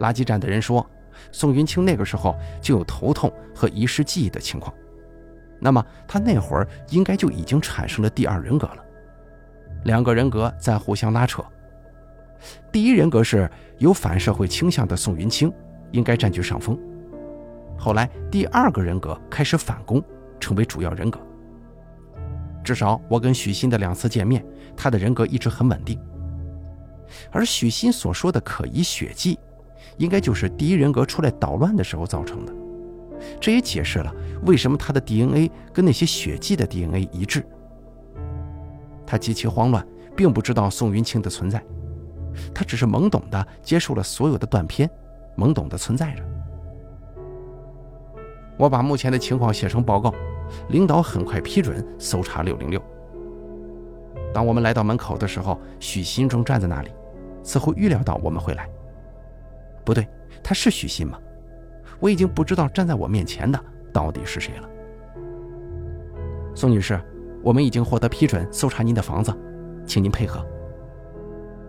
[0.00, 0.84] 垃圾站的人说，
[1.30, 4.74] 宋云清那个时候就有头痛和遗失记忆的情况。
[5.60, 8.84] 那么他那会儿应该就已经产生了第二人格了，
[9.84, 11.40] 两个人格在互相拉扯。
[12.70, 15.52] 第一人格是有反社会倾向的宋云清，
[15.92, 16.78] 应该占据上风。
[17.76, 20.02] 后来第二个人格开始反攻，
[20.40, 21.20] 成为主要人格。
[22.64, 24.44] 至少我跟许昕的两次见面，
[24.76, 25.98] 他的人格一直很稳定。
[27.30, 29.38] 而许昕所说的可疑血迹，
[29.96, 32.52] 应该就是第一人格出来捣乱的时候造成的。
[33.40, 34.14] 这也解释了
[34.44, 37.44] 为什么他的 DNA 跟那些血迹的 DNA 一致。
[39.06, 41.64] 他极其慌乱，并不知道宋云清的存在，
[42.54, 44.88] 他只是懵懂地接受了所有的断片，
[45.36, 46.22] 懵懂地存在着。
[48.56, 50.12] 我把目前的情况写成报告，
[50.70, 52.82] 领导很快批准搜查六零六。
[54.34, 56.90] 当我们来到门口的时候，许昕正站在那里，
[57.42, 58.68] 似乎预料到我们会来。
[59.84, 60.06] 不对，
[60.42, 61.18] 他是许新吗？
[62.00, 63.58] 我已经不知道站在我面前的
[63.92, 64.68] 到底是谁了。
[66.54, 67.00] 宋女士，
[67.42, 69.32] 我们已经获得批准搜查您的房子，
[69.86, 70.44] 请您配合。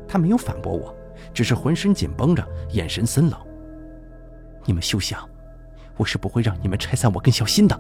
[0.09, 0.93] 他没有反驳我，
[1.33, 3.39] 只是浑身紧绷着，眼神森冷。
[4.65, 5.29] 你们休想！
[5.95, 7.79] 我是不会让你们拆散我跟小新的。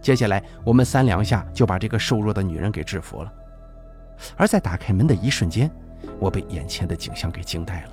[0.00, 3.32] 接下来，我们三两下就把这个瘦弱的女人给制服了。
[4.36, 5.70] 而在打开门的一瞬间，
[6.18, 7.90] 我被眼前的景象给惊呆了。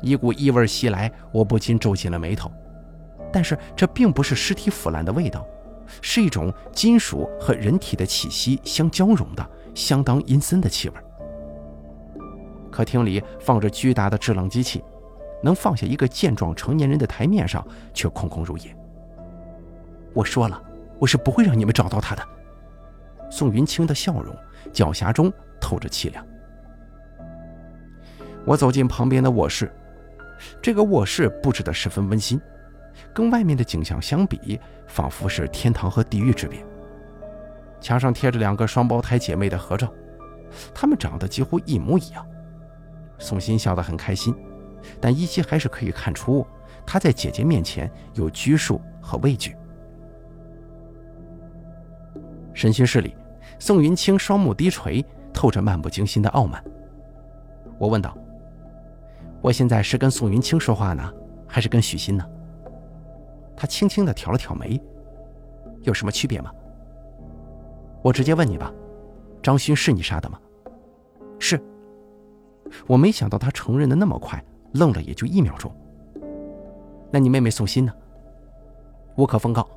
[0.00, 2.50] 一股异味袭来，我不禁皱紧了眉头。
[3.32, 5.46] 但是这并不是尸体腐烂的味道，
[6.00, 10.94] 是一种金属和人体的气息相交融的、相当阴森的气味。
[12.70, 14.82] 客厅里放着巨大的制冷机器，
[15.42, 18.74] 能放下一个健壮成年人的台面上却空空如也。
[20.14, 20.62] 我说了，
[20.98, 22.22] 我是不会让你们找到他的。
[23.30, 24.34] 宋云清的笑容，
[24.72, 26.26] 狡黠中透着凄凉。
[28.44, 29.70] 我走进旁边的卧室。
[30.60, 32.40] 这个卧室布置得十分温馨，
[33.14, 36.64] 跟外面的景象相比，仿佛是天堂和地狱之别。
[37.82, 39.92] 墙上贴着两个双胞胎姐妹的合照，
[40.72, 42.24] 她们长得几乎一模一样。
[43.18, 44.34] 宋鑫笑得很开心，
[45.00, 46.46] 但依稀还是可以看出
[46.86, 49.56] 她在姐姐面前有拘束和畏惧。
[52.54, 53.16] 审讯室里，
[53.58, 56.62] 宋云清双目低垂，透着漫不经心的傲慢。
[57.78, 58.16] 我问道
[59.42, 61.12] ：“我现在是跟宋云清说话呢，
[61.48, 62.24] 还是跟许昕呢？”
[63.56, 64.80] 他轻轻地挑了挑眉
[65.82, 66.52] ：“有什么区别吗？”
[68.02, 68.72] 我直接问你吧，
[69.42, 70.38] 张勋是你杀的吗？
[71.38, 71.60] 是。
[72.86, 75.74] 我没想到他承认的那么快，愣了也就一秒钟。
[77.10, 77.92] 那你妹妹宋欣呢？
[79.16, 79.68] 无可奉告。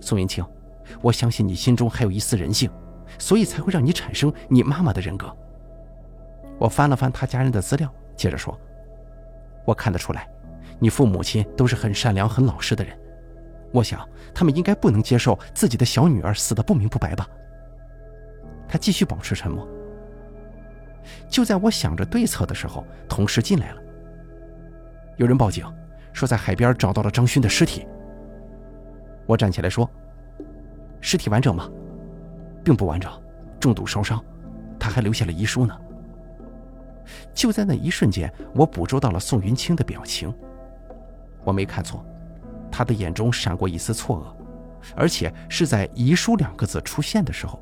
[0.00, 0.44] 宋云清。
[1.02, 2.70] 我相信你心中还有一丝人性，
[3.18, 5.34] 所以才会让你产生你妈妈的人格。
[6.58, 8.56] 我翻了翻他家人的资料，接着说
[9.66, 10.28] ：“我看得出来，
[10.78, 12.96] 你父母亲都是很善良、很老实的人。
[13.72, 17.28] 我想他们应该不能接受自己的小女儿死得不明不白吧。”
[18.68, 19.66] 他继续保持沉默。
[21.28, 23.82] 就在我想着对策的时候，同事进来了。
[25.16, 25.64] 有人报警，
[26.12, 27.86] 说在海边找到了张勋的尸体。
[29.26, 29.88] 我站起来说。
[31.00, 31.70] 尸体完整吗？
[32.64, 33.12] 并不完整，
[33.60, 34.24] 重度烧伤，
[34.76, 35.78] 他还留下了遗书呢。
[37.32, 40.34] 就在那一瞬间，我捕捉到了宋云清的表情。
[41.44, 42.04] 我没看错，
[42.76, 47.58] 他的眼中闪过一丝错愕，而且是在“遗书”两个字出现的时候。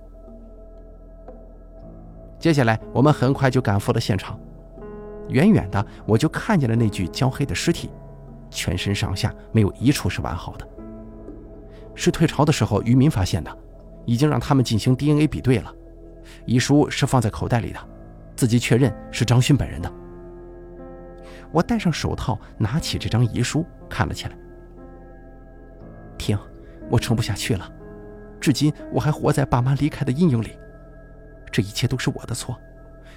[2.36, 4.36] 接下来，我们很快就赶赴了现场。
[5.28, 7.92] 远远的，我就看见了那具焦黑的尸体，
[8.50, 10.66] 全身上下没有一处是完好的。
[11.94, 13.56] 是退潮的时候渔民发现的，
[14.04, 15.72] 已经让他们进行 DNA 比对了。
[16.44, 17.78] 遗书是放在口袋里的，
[18.34, 19.88] 自己确认是张勋本人的。
[21.52, 24.36] 我戴上手套，拿起这张遗书看了起来。
[26.18, 26.38] 停，
[26.90, 27.70] 我撑不下去了。
[28.40, 30.58] 至今我还活在爸妈离开的阴影里。
[31.50, 32.58] 这一切都是我的错，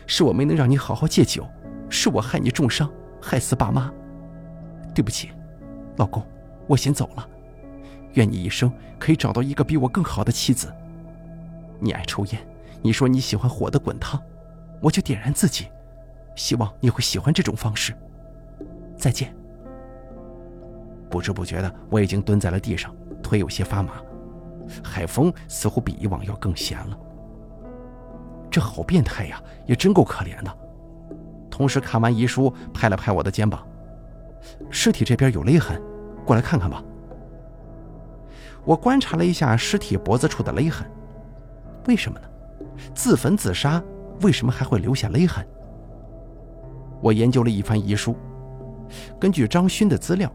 [0.05, 1.47] 是我没能让你好好戒酒，
[1.89, 2.89] 是我害你重伤，
[3.21, 3.91] 害死爸妈。
[4.93, 5.31] 对不起，
[5.97, 6.25] 老公，
[6.67, 7.27] 我先走了。
[8.13, 10.73] 愿你一生可以找到一个比我更好的妻子。
[11.79, 12.47] 你爱抽烟，
[12.81, 14.19] 你说你喜欢火的滚烫，
[14.81, 15.67] 我就点燃自己，
[16.35, 17.93] 希望你会喜欢这种方式。
[18.95, 19.36] 再见。
[21.09, 23.93] 不知不觉的，我已经蹲在了地上，腿有些发麻。
[24.83, 26.97] 海风似乎比以往要更咸了。
[28.51, 30.57] 这好变态呀，也真够可怜的。
[31.49, 33.65] 同时看完遗书，拍了拍我的肩膀
[34.69, 35.81] ：“尸体这边有勒痕，
[36.25, 36.83] 过来看看吧。”
[38.65, 40.85] 我观察了一下尸体脖子处的勒痕，
[41.87, 42.27] 为什么呢？
[42.93, 43.81] 自焚自杀
[44.21, 45.47] 为什么还会留下勒痕？
[47.01, 48.15] 我研究了一番遗书，
[49.19, 50.31] 根据张勋的资料，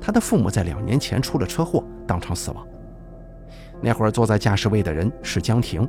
[0.00, 2.66] 他的父母在两年前出了车祸，当场死亡。
[3.80, 5.88] 那会儿坐在驾驶位的人是江婷，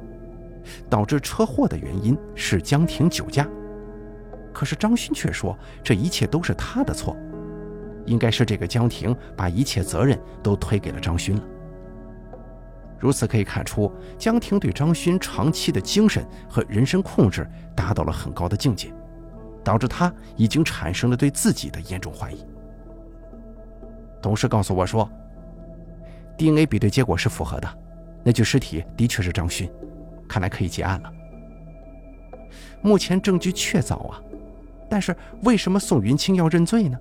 [0.90, 3.48] 导致车祸的原因是江婷酒驾。
[4.54, 7.16] 可是张勋却说这一切都是他的错，
[8.06, 11.44] 应该是这个江婷把一切责任都推给了张勋了。
[13.00, 18.92] 如此可以看出，江婷对张勋长期的精神和人身控制达到了很高的境界，
[19.64, 22.46] 导致他已经产生了对自己的严重怀疑。
[24.22, 25.10] 同事告诉我说
[26.38, 27.68] ，DNA 比对结果是符合的，
[28.24, 29.72] 那具尸体的确是张勋，
[30.28, 31.12] 看来可以结案了。
[32.82, 34.22] 目前证据确凿啊，
[34.90, 36.98] 但是为什么宋云清要认罪呢？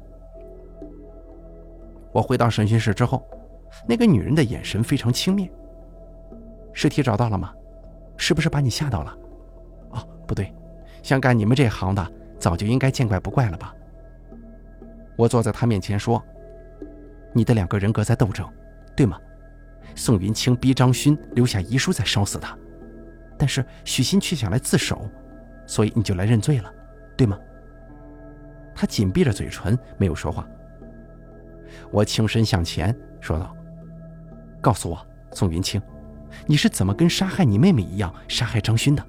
[2.12, 3.26] 我回到审讯室之后，
[3.87, 5.50] 那个女人的眼神非常轻蔑。
[6.72, 7.52] 尸体找到了吗？
[8.16, 9.18] 是不是把你吓到了？
[9.90, 10.52] 哦，不对，
[11.02, 13.74] 像干你们这行的，早就应该见怪不怪了吧？
[15.16, 16.22] 我坐在他面前说
[17.38, 18.44] ：“你的两个人格在斗争，
[18.96, 19.16] 对吗？
[19.94, 22.59] 宋云清逼张勋留下遗书再烧死他，
[23.38, 25.09] 但是许昕却想来自首，
[25.64, 26.68] 所以你就来认罪了，
[27.16, 27.38] 对吗？”
[28.74, 30.44] 他紧闭着嘴唇，没有说话。
[31.92, 33.55] 我轻身向前说道
[34.61, 35.81] ：“告诉我，宋云清。”
[36.44, 39.07] 你是怎么跟杀害你妹妹一样杀害张勋的？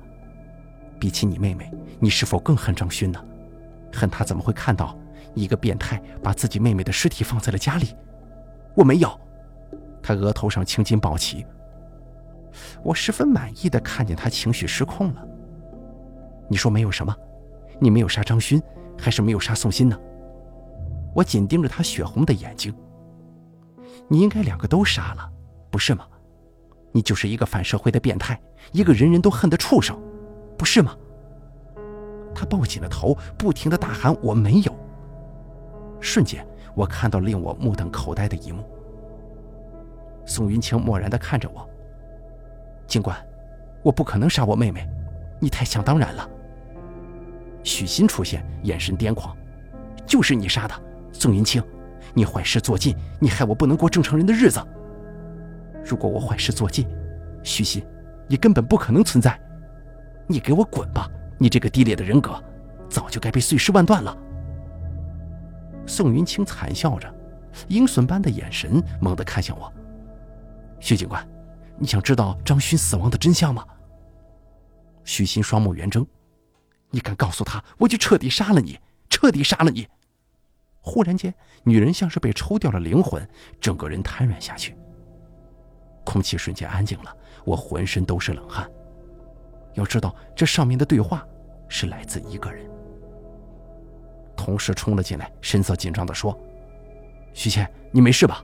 [1.00, 3.20] 比起你妹妹，你是否更恨张勋呢？
[3.92, 4.96] 恨他怎么会看到
[5.34, 7.96] 一个变态把自己妹妹的尸体放在了家里？
[8.75, 9.10] 我没有。
[10.01, 11.45] 他额头上青筋暴起。
[12.84, 15.27] 我十分满意的看见他情绪失控了。
[16.47, 17.15] 你说没有什么？
[17.79, 18.62] 你没有杀张勋，
[18.97, 19.97] 还是没有杀宋鑫呢？
[21.13, 22.73] 我紧盯着他血红的眼睛。
[24.08, 25.32] 你应该两个都杀了，
[25.69, 26.05] 不是吗？
[26.91, 28.39] 你就是一个反社会的变态，
[28.71, 29.97] 一个人人都恨的畜生，
[30.58, 30.95] 不是吗？
[32.34, 34.75] 他抱紧了头，不停的大喊：“我没有。”
[36.01, 38.63] 瞬间，我看到令我目瞪口呆的一幕。
[40.25, 41.67] 宋云清漠然的看着我。
[42.88, 43.17] 警官，
[43.84, 44.88] 我不可能杀我妹妹，
[45.39, 46.29] 你太想当然了。
[47.63, 49.36] 许昕出现，眼神癫狂
[50.05, 50.75] ：“就是你杀的，
[51.12, 51.62] 宋云清！
[52.13, 54.60] 你坏事做尽，你害我不能过正常人的日子。
[55.84, 56.88] 如果我坏事做尽，
[57.43, 57.84] 许昕，
[58.27, 59.39] 你根本不可能存在。
[60.27, 61.10] 你给我滚吧！
[61.38, 62.41] 你这个低劣的人格，
[62.89, 64.15] 早就该被碎尸万段了。”
[65.89, 67.12] 宋云清惨笑着，
[67.67, 69.73] 鹰隼般的眼神猛地看向我
[70.80, 71.28] ：“徐警官，
[71.80, 73.65] 你想知道张勋死亡的真相吗？”
[75.04, 76.06] 许昕双目圆睁。
[76.91, 79.88] 你敢告诉他，我就彻底杀了你，彻底杀了你！
[80.80, 83.28] 忽然间，女人像是被抽掉了灵魂，
[83.60, 84.75] 整个人瘫软下去。
[86.06, 88.69] 空气瞬间安静了，我浑身都是冷汗。
[89.73, 91.25] 要知道，这上面的对话
[91.67, 92.68] 是来自一个人。
[94.39, 96.39] 同事冲了进来，神色紧张地说
[97.36, 98.41] ：“徐倩，你没事吧？”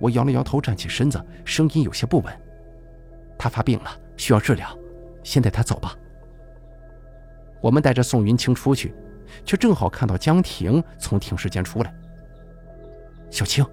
[0.00, 2.34] 我摇了摇头，站起身子，声音有些不稳
[3.38, 4.76] ：“他发病了，需要治疗，
[5.22, 5.96] 先带他走吧。”
[7.62, 8.92] 我们带着宋云清出去，
[9.44, 11.94] 却正好看到江婷从停尸间出来。
[13.30, 13.64] 小青，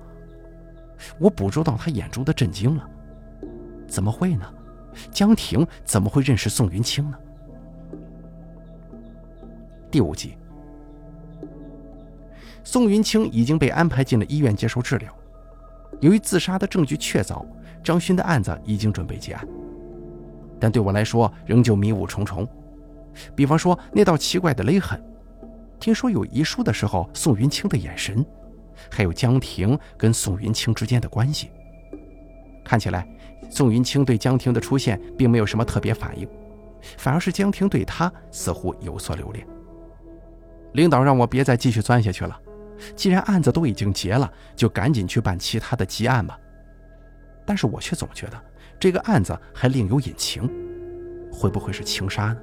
[1.18, 2.88] 我捕捉到他眼中的震惊了。
[3.88, 4.46] 怎么会呢？
[5.10, 7.18] 江婷怎么会认识宋云清呢？
[9.90, 10.38] 第五集，
[12.72, 15.12] 宋云清已经被安排进了医院接受治疗。
[16.02, 17.44] 由于自杀的证据确凿，
[17.84, 19.48] 张勋的案子已经准备结案，
[20.60, 22.48] 但对我来说仍旧迷雾重重。
[23.36, 25.04] 比方说那道奇怪的勒痕，
[25.80, 28.24] 听说有遗书的时候宋云清的眼神，
[28.92, 31.50] 还有江婷跟宋云清之间的关系。
[32.64, 33.10] 看起来，
[33.50, 36.30] 宋云清对江婷的出现并没有什么特别反应，
[37.00, 39.44] 反而是江婷对他似乎有所留恋。
[40.74, 42.40] 领导让我别再继续钻下去了，
[42.96, 46.40] 既然案子都已经结了，就赶紧去办其他的积案吧。
[47.46, 48.42] 但是我却总觉得
[48.80, 50.50] 这个案子还另有隐情，
[51.32, 52.38] 会不会是情杀呢？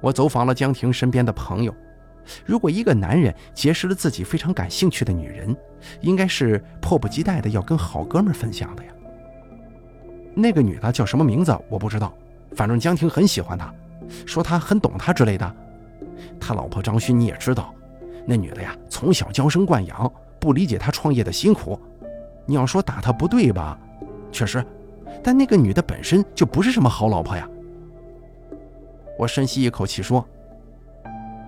[0.00, 1.74] 我走访了江婷身边的朋友，
[2.44, 5.56] 如果一个男人结识了自己非常感兴趣的女人，
[6.00, 8.92] 应该是迫不及待的要跟好哥们分享的呀。
[10.34, 12.14] 那个女的叫什么名字我不知道，
[12.54, 13.74] 反正江婷很喜欢她，
[14.24, 15.56] 说她很懂她之类的。
[16.40, 17.74] 他老婆张勋你也知道，
[18.30, 21.80] 那女的呀从小娇生惯养，不理解他创业的辛苦。
[22.44, 23.78] 你要说打他不对吧，
[24.30, 24.62] 确实，
[25.24, 27.48] 但那个女的本身就不是什么好老婆呀。
[29.18, 30.22] 我深吸一口气说：“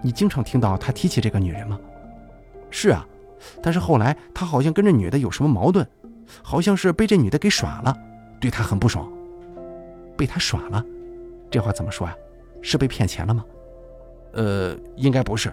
[0.03, 1.79] 你经常听到他提起这个女人吗
[2.71, 3.07] ？”“是啊，
[3.63, 5.87] 但是后来他好像跟这女的有什么矛盾，
[6.43, 7.95] 好像是被这女的给耍了，
[8.41, 9.07] 对他很不爽。
[10.17, 10.83] 被他耍了，
[11.51, 12.17] 这话怎么说呀？
[12.63, 13.45] 是被骗钱了吗
[14.33, 15.53] ？”“呃，应该不是。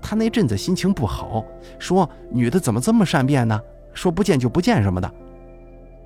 [0.00, 1.44] 他那阵子心情不好，
[1.78, 3.60] 说女的怎么这么善变呢？
[3.92, 5.10] 说不见就不见什么的。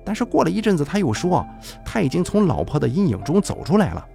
[0.05, 1.45] 但是过了一阵子，他又说
[1.83, 4.05] 他已经从老婆的阴影中走出来了。”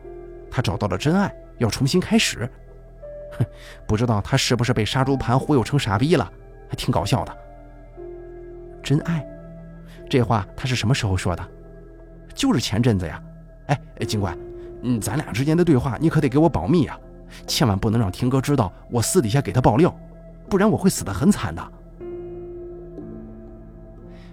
[0.50, 2.48] 他找到了真爱，要重新开始。
[3.38, 3.44] 哼，
[3.86, 6.30] 不知道他是不是被杀猪盘忽悠成傻逼了，
[6.68, 7.36] 还挺搞笑的。
[8.82, 9.26] 真爱，
[10.08, 11.44] 这话他是什么时候说的？
[12.34, 13.20] 就是前阵子呀。
[13.66, 14.36] 哎，警官，
[14.82, 16.98] 嗯，咱俩之间的对话你可得给我保密啊，
[17.46, 19.94] 千万不能让婷哥知道我私底下给他爆料，
[20.48, 21.72] 不然我会死得很惨的。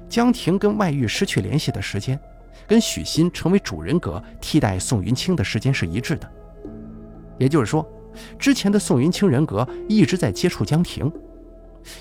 [0.10, 2.20] 江婷跟外遇失去联系的时间。
[2.68, 6.30] 跟许昕成为主人格替代宋云清的时间是一致的，
[7.38, 7.86] 也就是说，
[8.38, 11.12] 之前的宋云清人格一直在接触江婷，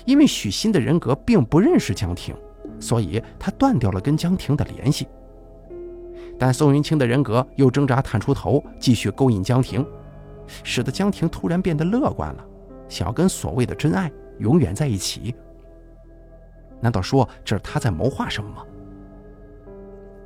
[0.05, 2.33] 因为许昕的人格并不认识江婷，
[2.79, 5.07] 所以他断掉了跟江婷的联系。
[6.37, 9.85] 但宋云清的人格又挣扎探出头，继续勾引江婷，
[10.63, 12.45] 使得江婷突然变得乐观了，
[12.89, 15.35] 想要跟所谓的真爱永远在一起。
[16.79, 18.63] 难道说这是他在谋划什么吗？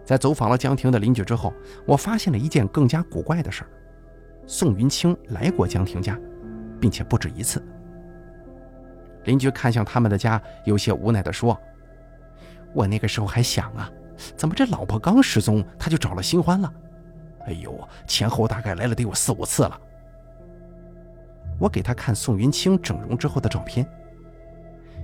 [0.06, 1.52] 在走访了江婷的邻居之后，
[1.86, 3.70] 我发现了一件更加古怪的事儿：
[4.46, 6.16] 宋云清来过江婷家，
[6.80, 7.62] 并且不止一次。
[9.24, 11.60] 邻居看向他们的家，有些无奈地说
[12.72, 13.90] ：“我那个时候还想啊，
[14.38, 16.72] 怎么这老婆刚失踪，他就找了新欢了？
[17.47, 17.76] 哎呦，
[18.06, 19.82] 前后大概来了得有四五次了。”
[21.60, 23.88] 我给他看宋云清整容之后的照片，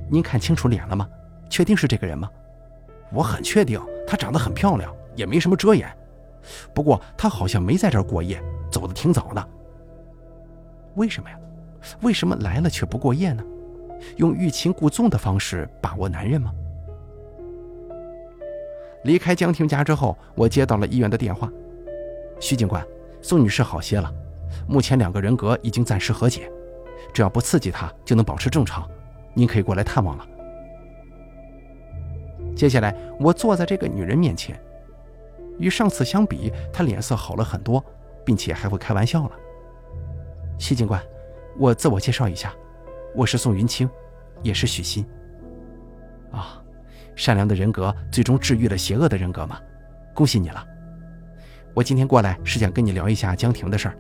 [0.10, 1.08] 您看清楚脸了吗？
[1.50, 2.30] 确定是这个人吗？
[3.12, 3.80] 我很确定。
[4.08, 5.90] 她长得很漂亮，也没什么遮掩。
[6.74, 9.50] 不过她好像没在这儿过夜，走的挺早的。
[10.96, 11.40] 为什么呀？
[12.02, 13.44] 为什么来了却不过夜呢？
[14.18, 16.54] 用欲擒故纵的方式把握男人吗？
[19.04, 21.50] 离开江婷家之后，我接到了医院的电话。
[22.40, 22.86] 徐警官，
[23.22, 24.14] 宋女士好些了，
[24.68, 26.52] 目前两个人格已经暂时和解，
[27.14, 28.88] 只要不刺激她，就能保持正常。
[29.34, 30.28] 您可以过来探望了。
[32.56, 34.60] 接下来，我坐在这个女人面前，
[35.58, 37.84] 与上次相比，她脸色好了很多，
[38.26, 39.32] 并且还会开玩笑了。
[40.58, 41.02] 徐警官，
[41.58, 42.54] 我自我介绍一下，
[43.16, 43.90] 我是宋云清，
[44.44, 45.06] 也是许昕。
[46.32, 46.62] 啊，
[47.16, 49.60] 善良的人格最终治愈了邪恶的人格吗？
[50.14, 50.66] 恭喜你了。
[51.74, 53.98] 我今天过来是想跟你聊一下江婷的事儿。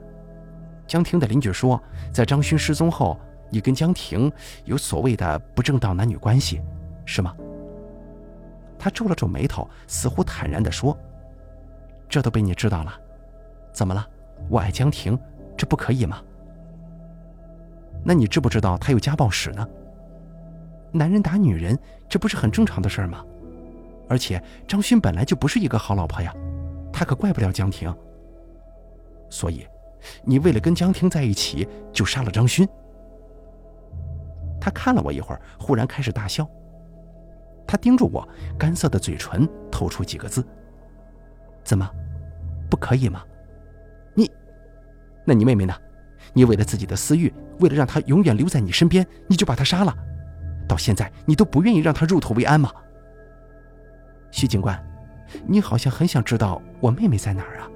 [0.92, 1.82] 江婷的邻居说，
[2.12, 3.18] 在张勋失踪后，
[3.50, 4.30] 你跟江婷
[4.66, 6.62] 有所谓的不正当男女关系，
[7.06, 7.34] 是吗？
[8.78, 10.98] 他皱了皱眉头，似乎坦然地说
[12.10, 12.94] ：“这都被你知道了，
[13.72, 14.06] 怎么了？
[14.50, 15.18] 我爱江婷，
[15.56, 16.22] 这不可以吗？
[18.04, 19.66] 那你知不知道他有家暴史呢？
[20.92, 21.80] 男人打女人，
[22.10, 23.24] 这不是很正常的事儿吗？
[24.10, 26.36] 而且张勋本来就不是一个好老婆呀。”
[26.92, 27.96] 他可怪不了江婷，
[29.30, 29.66] 所以，
[30.24, 32.68] 你为了跟江婷在一起，就杀了张勋。
[34.60, 36.48] 他看了我一会儿，忽然开始大笑。
[37.68, 38.28] 他盯住我，
[38.58, 40.46] 干涩的嘴唇透出几个字
[41.64, 41.90] ：“怎么，
[42.70, 43.24] 不可以吗？
[44.14, 44.30] 你，
[45.26, 45.74] 那你妹妹呢？
[46.34, 49.96] 你为了自己的私欲，为了让她永远留在你身边，你就把她杀了。
[50.68, 52.72] 到现在，你都不愿意让她入土为安吗？”
[54.32, 54.78] 徐警官。
[55.48, 57.71] 你好像很想知道我妹妹在哪儿啊？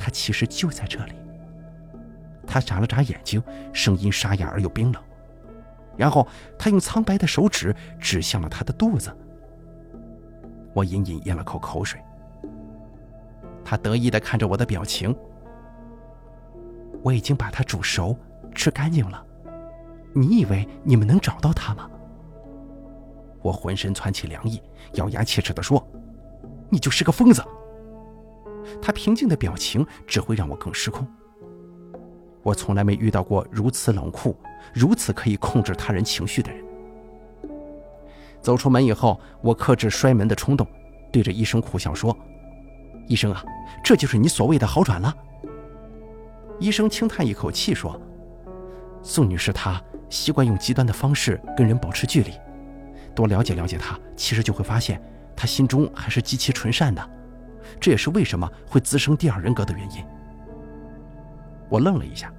[0.00, 1.12] 他其实就在这里。
[2.46, 3.40] 他眨了眨眼睛，
[3.70, 5.02] 声音沙哑而又冰冷，
[5.94, 6.26] 然后
[6.58, 9.14] 他用苍白的手指指向了他的肚子。
[10.72, 12.00] 我隐隐咽了口口水。
[13.62, 15.14] 他得意地看着我的表情。
[17.02, 18.16] 我已经把它煮熟，
[18.54, 19.24] 吃干净了。
[20.14, 21.88] 你以为你们能找到它吗？
[23.42, 24.60] 我浑身窜起凉意，
[24.94, 25.86] 咬牙切齿地说。
[26.68, 27.44] 你就是个疯子。
[28.80, 31.06] 他平静的表情只会让我更失控。
[32.42, 34.36] 我从来没遇到过如此冷酷、
[34.72, 36.64] 如此可以控制他人情绪的人。
[38.40, 40.66] 走出门以后，我克制摔门的冲动，
[41.12, 42.16] 对着医生苦笑说
[43.06, 43.44] ：“医生啊，
[43.84, 45.14] 这就是你所谓的好转了。”
[46.58, 48.00] 医生轻叹一口气说
[49.02, 52.32] ：“宋女士她习惯用极端的方式跟人保持距离，
[53.14, 55.00] 多了解了解她，其实就会发现。”
[55.36, 57.10] 他心中还是极其纯善的，
[57.78, 60.04] 这也是为什么会滋生第二人格的原因。
[61.68, 62.32] 我愣了一下，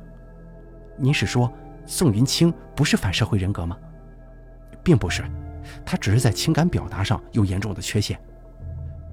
[0.98, 1.52] 您是说
[1.86, 3.78] 宋云清不是反社会人格吗？
[4.84, 5.24] 并不是，
[5.86, 8.20] 他只是在情感表达上有严重的缺陷。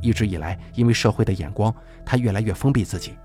[0.00, 3.16] 一直以来，因为社会的眼光，他越来越封闭自己，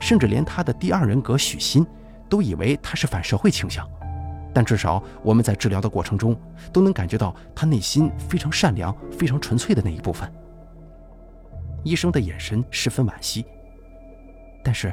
[0.00, 1.86] 甚至连他的第二人格许昕
[2.28, 3.88] 都以为他是反社会倾向。
[4.52, 6.38] 但至少我们在治疗的过程中
[6.72, 10.32] 都能感觉到他内心非常善良、非常纯粹的那一部分。
[11.84, 13.46] 医生的眼神十分惋惜，
[14.64, 14.92] 但是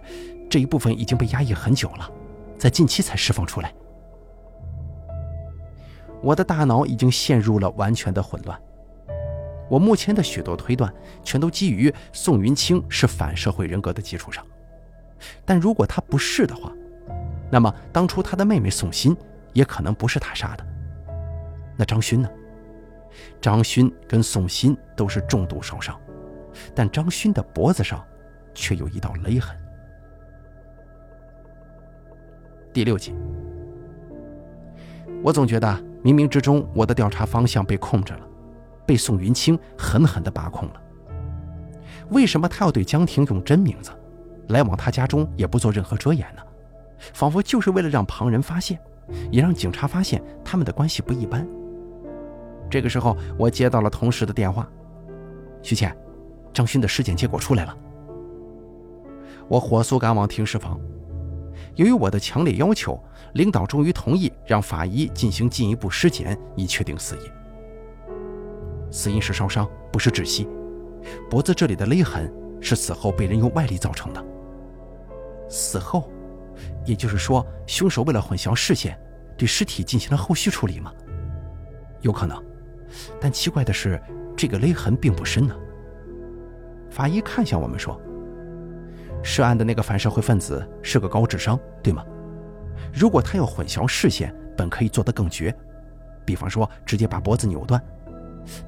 [0.49, 2.09] 这一部分已经被压抑很久了，
[2.57, 3.73] 在近期才释放出来。
[6.21, 8.61] 我的大脑已经陷入了完全的混乱。
[9.69, 14.45] 我目前的许多推断全都基于宋云清是反社会人格的基础上，
[15.45, 16.71] 但如果他不是的话，
[17.49, 19.17] 那么当初他的妹妹宋鑫。
[19.53, 20.65] 也可能不是他杀的。
[21.75, 22.29] 那张勋呢？
[23.41, 25.99] 张勋跟宋鑫都是重度烧伤，
[26.76, 28.04] 但张勋的脖子上
[28.54, 29.56] 却有一道勒痕。
[32.74, 33.14] 第六集，
[35.24, 35.68] 我总觉得
[36.04, 38.22] 冥冥之中我的调查方向被控制了，
[38.86, 40.82] 被宋云清狠狠地把控了。
[42.10, 43.91] 为什么他要对江婷用真名字，
[44.49, 46.41] 来往他家中也不做任何遮掩呢？
[47.14, 48.80] 仿佛就是为了让旁人发现。
[49.30, 51.45] 也让警察发现他们的关系不一般。
[52.70, 54.66] 这个时候，我接到了同事的电话
[55.62, 55.93] ：“徐倩，
[56.54, 57.78] 张勋的尸检结果出来了。”
[59.47, 60.80] 我火速赶往停尸房。
[61.76, 63.02] 由于我的强烈要求，
[63.34, 67.32] 领导终于同意让法医进行进一步尸检，以确定死因。
[68.91, 70.47] 死因是烧伤，不是窒息。
[71.30, 74.24] 脖子这里的勒痕是死后被人用外力造成的。
[75.49, 76.10] 死后。
[76.86, 78.99] 也就是说，凶手为了混淆视线，
[79.38, 80.93] 对尸体进行了后续处理吗？
[82.02, 82.43] 有可能，
[83.20, 83.99] 但奇怪的是，
[84.36, 85.56] 这个勒痕并不深呢。
[86.91, 87.99] 法医看向我们说
[89.23, 92.05] ：“涉案的那个反社会分子是个高智商，对吗？
[92.93, 95.55] 如果他要混淆视线，本可以做得更绝，
[96.25, 97.81] 比方说直接把脖子扭断，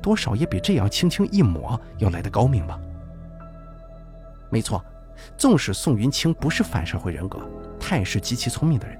[0.01, 2.79] 多少也比这样轻轻一抹要来得高明吧。”
[4.49, 4.83] 没错，
[5.37, 7.39] 纵使宋云清不是反社会人格。
[7.77, 8.97] 他也是极其聪明的人，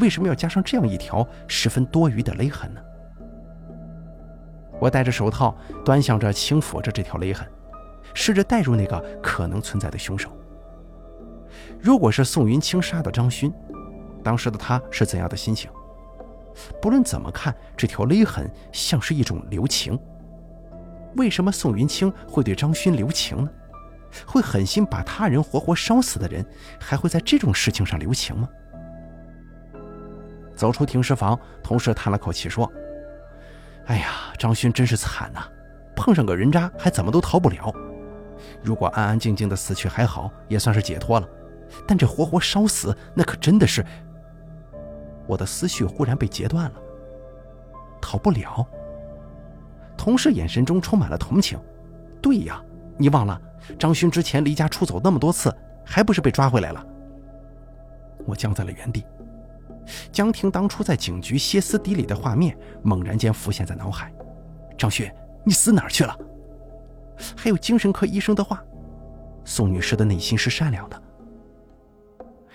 [0.00, 2.80] 为什么要加上这样一条十分多余的勒痕呢？
[4.80, 5.54] 我戴着手套，
[5.84, 7.46] 端详着、轻抚着这条勒痕，
[8.14, 10.30] 试着带入那个可能存在的凶手。
[11.80, 13.52] 如果是宋云清杀的张勋，
[14.22, 15.70] 当时的他是怎样的心情？
[16.80, 19.98] 不论怎么看，这条勒痕像是一种留情。
[21.16, 23.50] 为什么宋云清会对张勋留情呢？
[24.26, 26.44] 会狠心把他人活活烧死的人，
[26.80, 28.48] 还会在这种事情上留情吗？
[30.54, 32.70] 走出停尸房，同事叹了口气说
[33.86, 35.46] ：“哎呀，张勋真是惨呐，
[35.94, 37.70] 碰上个人渣还怎么都逃不了。
[38.62, 41.28] 如果安安静静的死去还好，也算是解脱了。
[41.86, 43.84] 但这活活烧死，那可真的是……”
[45.26, 46.74] 我的思绪忽然被截断了。
[48.00, 48.64] 逃不了。
[49.96, 51.58] 同事眼神中充满了同情。
[52.22, 52.62] 对呀，
[52.96, 53.40] 你忘了
[53.78, 55.52] 张勋之前离家出走那么多次，
[55.84, 56.86] 还不是被抓回来了？
[58.24, 59.04] 我僵在了原地。
[60.12, 64.12] 江婷当初在警局歇斯底里的画面猛然间浮现在脑海。
[64.78, 65.10] 张勋，
[65.44, 66.16] 你死哪儿去了？
[67.36, 68.62] 还有精神科医生的话。
[69.44, 71.02] 宋女士的内心是善良的。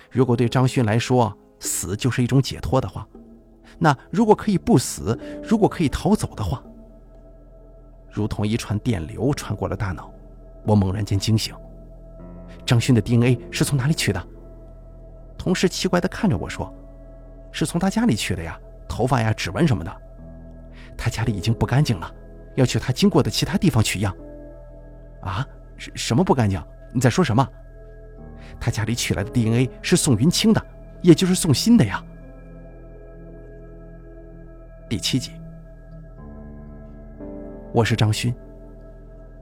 [0.09, 3.07] 如果对张勋来说死就是一种解脱的话，
[3.79, 6.61] 那如果可以不死，如果可以逃走的话，
[8.11, 10.13] 如同一串电流穿过了大脑，
[10.67, 11.55] 我猛然间惊醒。
[12.65, 14.21] 张勋的 DNA 是从哪里取的？
[15.37, 16.71] 同事奇怪地看着我说
[17.53, 20.01] ：“是从他家里取的呀，头发呀、指纹什么的。
[20.97, 22.13] 他家里已经不干净了，
[22.55, 24.13] 要去他经过的其他地方取样。”
[25.21, 25.47] 啊？
[25.77, 26.61] 什什么不干净？
[26.93, 27.47] 你在说什么？
[28.59, 30.63] 他家里取来的 DNA 是宋云清的，
[31.01, 32.03] 也就是宋鑫的呀。
[34.87, 35.31] 第七集，
[37.71, 38.33] 我是张勋。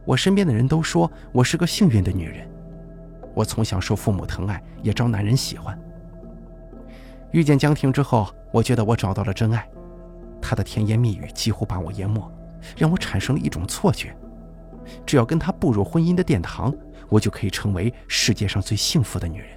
[0.05, 2.47] 我身边的人都说我是个幸运的女人，
[3.33, 5.77] 我从小受父母疼爱，也招男人喜欢。
[7.31, 9.67] 遇见江婷之后，我觉得我找到了真爱，
[10.41, 12.31] 她的甜言蜜语几乎把我淹没，
[12.77, 14.15] 让我产生了一种错觉：
[15.05, 16.73] 只要跟她步入婚姻的殿堂，
[17.09, 19.49] 我就可以成为世界上最幸福的女人。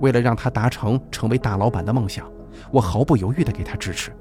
[0.00, 2.30] 为了让她达成成为大老板的梦想。
[2.70, 4.12] 我毫不犹豫地给他支持，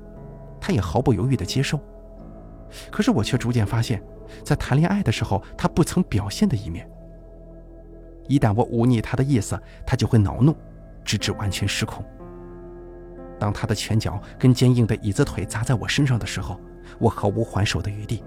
[0.60, 1.80] 他也毫不犹豫地接受。
[2.90, 4.02] 可是我却逐渐发现，
[4.44, 6.90] 在谈恋爱的时候，他不曾表现的一面。
[8.28, 10.56] 一旦我忤逆他的意思，他就会恼怒，
[11.06, 12.04] 直至完全失控。
[13.40, 16.60] 当他的拳脚跟坚硬的椅子腿砸在我身上的时候，
[16.98, 18.24] 我毫无还手的余地。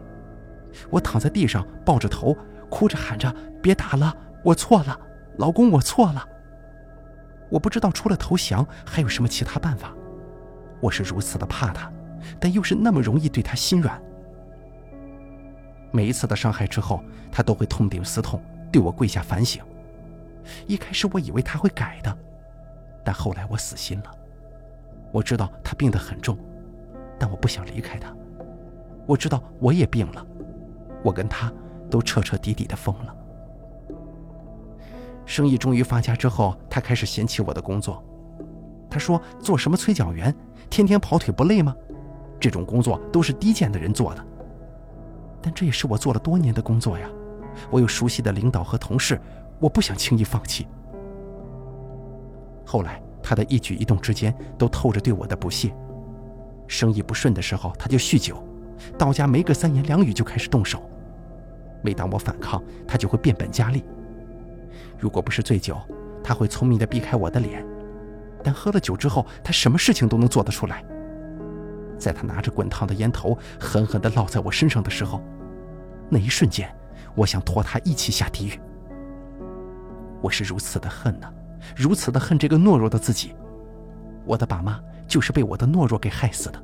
[0.91, 2.37] 我躺在地上，抱着头，
[2.71, 4.99] 哭着喊着：“别打了，我错了，
[5.39, 6.27] 老公，我错了。”
[7.49, 9.95] 我不知道除了投降还有什么其他办法。
[10.81, 11.91] 我是如此的怕他，
[12.39, 14.01] 但又是那么容易对他心软。
[15.93, 19.65] 每一次的伤害之后，他都会痛定思痛，对我跪下反省。
[20.67, 22.19] 一开始我以为他会改的，
[23.03, 24.11] 但后来我死心了。
[25.13, 26.37] 我知道他病得很重，
[27.19, 28.15] 但我不想离开他。
[29.07, 30.27] 我知道我也病了，
[31.07, 31.53] 我跟他
[31.89, 33.15] 都彻彻底底的疯了。
[35.25, 38.03] 生意终于发家之后，他开始嫌弃我的工作。
[38.91, 40.35] 他说：“做什么催缴员，
[40.69, 41.75] 天天跑腿不累吗？
[42.41, 44.27] 这种工作都是低贱的人做的。”
[45.41, 47.09] 但这也是我做了多年的工作呀，
[47.71, 49.21] 我有熟悉的领导和同事，
[49.61, 50.67] 我不想轻易放弃。
[52.65, 55.73] 后来，他的一举一动之间都透着对我的不屑。
[56.67, 58.43] 生意不顺的时候，他就酗酒，
[58.99, 60.83] 到家没个三言两语就开始动手。
[61.87, 63.85] 每当我反抗，他就会变本加厉。
[64.99, 65.79] 如果不是醉酒，
[66.21, 67.63] 他会聪明地避开我的脸；
[68.43, 70.85] 但喝了酒之后，他什么事情都能做得出来。
[71.97, 75.23] 在他拿着滚烫的烟头狠狠地烙在我身上的时候，
[76.11, 76.69] 那一瞬间，
[77.15, 78.59] 我想拖他一起下地狱。
[80.21, 81.33] 我是如此的恨呐，
[81.77, 83.33] 如此的恨这个懦弱的自己。
[84.25, 86.61] 我的爸妈就是被我的懦弱给害死的。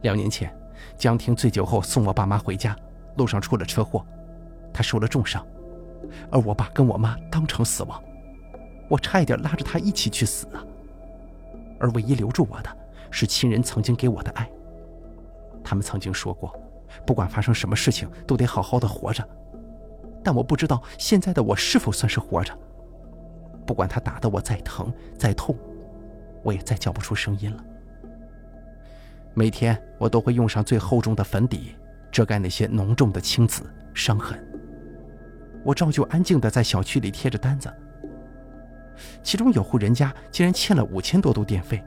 [0.00, 0.50] 两年前，
[0.96, 2.74] 江婷醉酒后送我爸妈回家，
[3.16, 4.04] 路上出了车祸，
[4.72, 5.46] 他受了重伤。
[6.30, 8.02] 而我爸跟我妈当场死亡，
[8.88, 10.64] 我差一点拉着他一起去死啊！
[11.78, 12.70] 而唯一留住我的，
[13.10, 14.50] 是亲人曾经给我的爱。
[15.62, 16.58] 他们曾经说过，
[17.06, 19.26] 不管发生什么事情，都得好好的活着。
[20.24, 22.56] 但我不知道现在的我是否算是活着。
[23.66, 25.56] 不管他打得我再疼再痛，
[26.42, 27.64] 我也再叫不出声音了。
[29.32, 31.76] 每天我都会用上最厚重的粉底，
[32.10, 33.62] 遮盖那些浓重的青紫
[33.94, 34.38] 伤痕。
[35.62, 37.70] 我照旧安静地在小区里贴着单子，
[39.22, 41.84] 其中有户人家竟然欠了五千多度电费，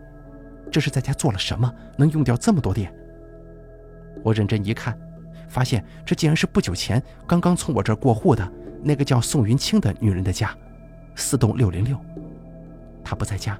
[0.72, 2.94] 这是在家做了什么能用掉这么多电？
[4.24, 4.98] 我认真一看，
[5.50, 8.48] 发现这竟然是不久前刚刚从我这儿过户的
[8.84, 10.56] 那个叫宋云清的女人的家，
[11.16, 11.98] 四栋六零六。
[13.04, 13.60] 她不在家，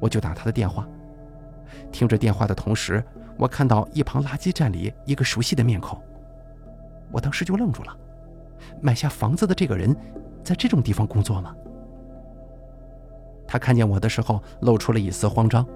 [0.00, 0.86] 我就打她的电话。
[1.90, 3.02] 听着电话的同时，
[3.36, 6.00] 我看到一旁垃圾站里一个熟悉的面孔，
[7.10, 7.96] 我当时就愣住了。
[8.80, 9.96] 买下房子的这个人，
[10.44, 11.54] 在这种地方工作吗？
[13.46, 15.66] 他看见我的时候，露出了一丝慌张。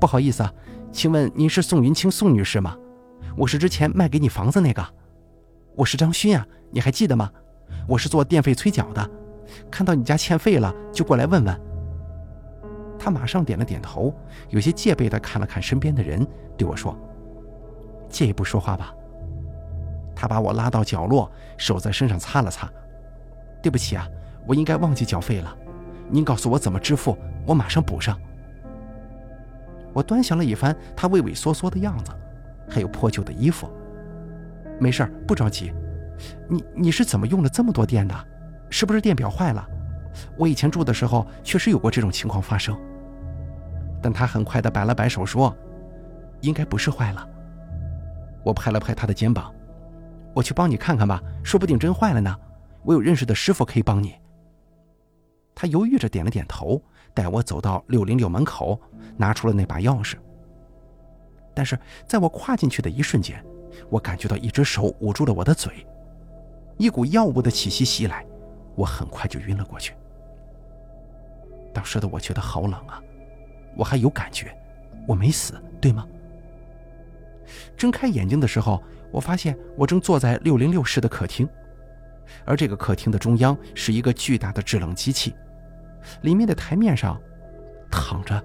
[0.00, 0.52] 不好意思啊，
[0.90, 2.76] 请问您是宋云清宋女士吗？
[3.36, 4.84] 我是之前卖给你房子那个，
[5.76, 7.30] 我是张勋啊，你还记得吗？
[7.86, 9.10] 我是做电费催缴的，
[9.70, 11.60] 看到你家欠费了，就过来问问。
[13.02, 14.14] 他马上点了点头，
[14.50, 16.24] 有些戒备地看了看身边的人，
[16.54, 16.94] 对我说
[18.10, 18.94] ：“借一步说话吧。”
[20.14, 22.70] 他把我拉到角落，手在身上擦了擦。
[23.62, 24.06] “对不起啊，
[24.46, 25.56] 我应该忘记缴费了。
[26.10, 28.20] 您告诉我怎么支付，我马上补上。”
[29.94, 32.12] 我端详了一番他畏畏缩缩的样子，
[32.68, 33.66] 还有破旧的衣服。
[34.78, 35.72] 没事不着急。
[36.48, 38.14] 你你是怎么用了这么多电的？
[38.68, 39.66] 是不是电表坏了？
[40.36, 42.78] 我以前住的时候确实有过这种情况发生。
[44.02, 45.54] 但他很快的摆了摆手说
[46.40, 47.28] ：“应该不是坏了。”
[48.42, 49.52] 我拍了拍他的肩膀
[50.34, 52.34] ：“我去帮你看看吧，说不定真坏了呢。
[52.82, 54.14] 我有认识的师傅可以帮你。”
[55.54, 56.82] 他犹豫着点了点头，
[57.12, 58.80] 带我走到六零六门口，
[59.18, 60.14] 拿出了那把钥匙。
[61.52, 63.44] 但是在我跨进去的一瞬间，
[63.90, 65.86] 我感觉到一只手捂住了我的嘴，
[66.78, 68.24] 一股药物的气息袭来，
[68.74, 69.94] 我很快就晕了过去。
[71.74, 73.02] 当时的我觉得好冷啊。
[73.76, 74.56] 我还有感觉，
[75.06, 76.06] 我没死，对吗？
[77.76, 81.48] 睁开眼睛的时候，我发现我正坐在六零六室的客厅，
[82.44, 85.34] 而这个客厅的中央是一个巨大的制冷机器，
[86.22, 87.20] 里面的台面上
[87.90, 88.42] 躺着。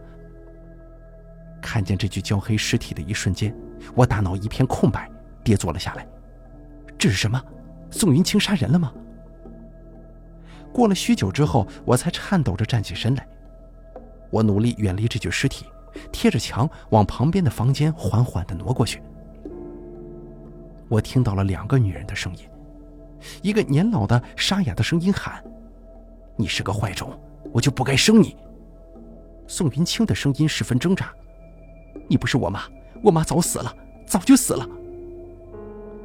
[1.62, 3.56] 看见这具焦黑尸体的一瞬间，
[3.96, 5.10] 我大脑一片空白，
[5.44, 6.08] 跌坐了下来。
[6.98, 7.44] 这是什么？
[7.92, 8.94] 宋云清杀人了吗？
[10.72, 13.28] 过了许久之后，我才颤抖着站起身来。
[14.36, 15.66] 我努力远离这具尸体，
[16.12, 19.02] 贴着墙往旁边的房间缓缓地挪过去。
[20.90, 22.42] 我听到了两个女人的声音，
[23.42, 25.42] 一个年老的沙哑的声音喊
[26.36, 27.18] ：“你是个坏种，
[27.54, 28.36] 我就不该生你。”
[29.48, 31.14] 宋云清的声音十分挣扎
[32.10, 32.64] ：“你不是我妈，
[33.02, 33.74] 我妈早死了，
[34.06, 34.68] 早就死了。”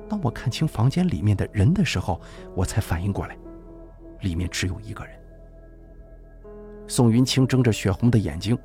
[0.09, 2.21] 当我看清房间里面的人的时候，
[2.55, 3.37] 我才反应过来，
[4.21, 5.20] 里面只有一个人。
[6.91, 8.59] 宋云清睁着血红的眼睛，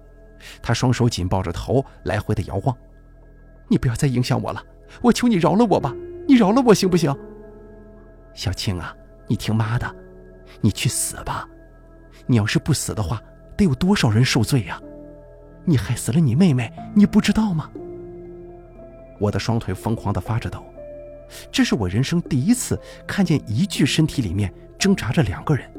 [0.60, 2.76] 他双手紧抱着头，来回的摇晃。
[3.68, 4.64] 你不要再影响我了，
[5.00, 5.94] 我求你饶了我吧，
[6.28, 7.16] 你饶了我行不行？
[8.34, 8.96] 小青啊，
[9.28, 9.96] 你听妈的，
[10.60, 11.48] 你去死吧！
[12.26, 13.22] 你要是不死的话，
[13.56, 14.82] 得有多少人受罪呀？
[15.64, 17.70] 你害死了你妹妹，你不知道吗？
[19.20, 20.66] 我的双腿疯狂的发着抖，
[21.52, 25.70] 这是我人生第一次看见一具身体里面挣扎着两个人。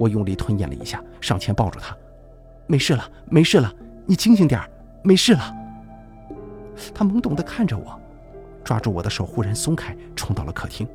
[0.00, 1.94] 我用力吞咽了一下，上前抱住他，
[2.66, 3.70] 没事了，没事了，
[4.06, 4.58] 你清醒点
[5.04, 5.54] 没事了。
[6.94, 8.00] 他懵懂地看着我，
[8.64, 10.88] 抓住我的手，忽然松开，冲到了客厅。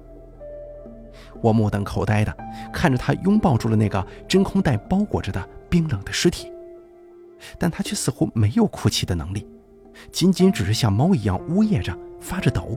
[1.39, 2.35] 我目瞪口呆地
[2.73, 6.51] 看着他拥抱住了那个真空袋包裹着的冰冷的尸体，
[7.59, 9.47] 但他却似乎没有哭泣的能力，
[10.11, 12.75] 仅仅只是像猫一样呜咽着，发着抖，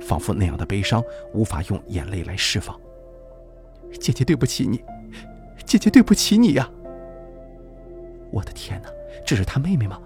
[0.00, 1.00] 仿佛那样的悲伤
[1.32, 2.76] 无法用眼泪来释放。
[4.00, 4.82] 姐姐，对不起你。
[5.74, 6.70] 姐姐，对不起你呀！
[8.30, 8.88] 我的天哪，
[9.26, 10.00] 这是他妹妹吗？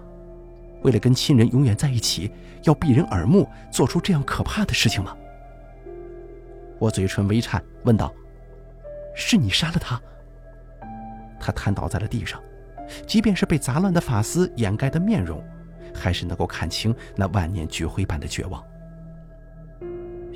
[0.81, 2.31] 为了跟亲人永远在一起，
[2.63, 5.15] 要避人耳目，做出这样可怕的事情吗？
[6.79, 8.11] 我嘴唇微颤，问道
[9.13, 10.01] ：“是你杀了他？”
[11.39, 12.41] 他瘫倒在了地上，
[13.05, 15.43] 即便是被杂乱的发丝掩盖的面容，
[15.93, 18.63] 还是能够看清那万年聚灰般的绝望。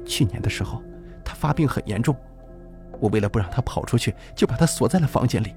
[0.06, 0.84] 去年的时候，
[1.26, 2.16] 他发病很严重。
[3.04, 5.54] 我为了不让他跑出去，就把他锁在了房间里。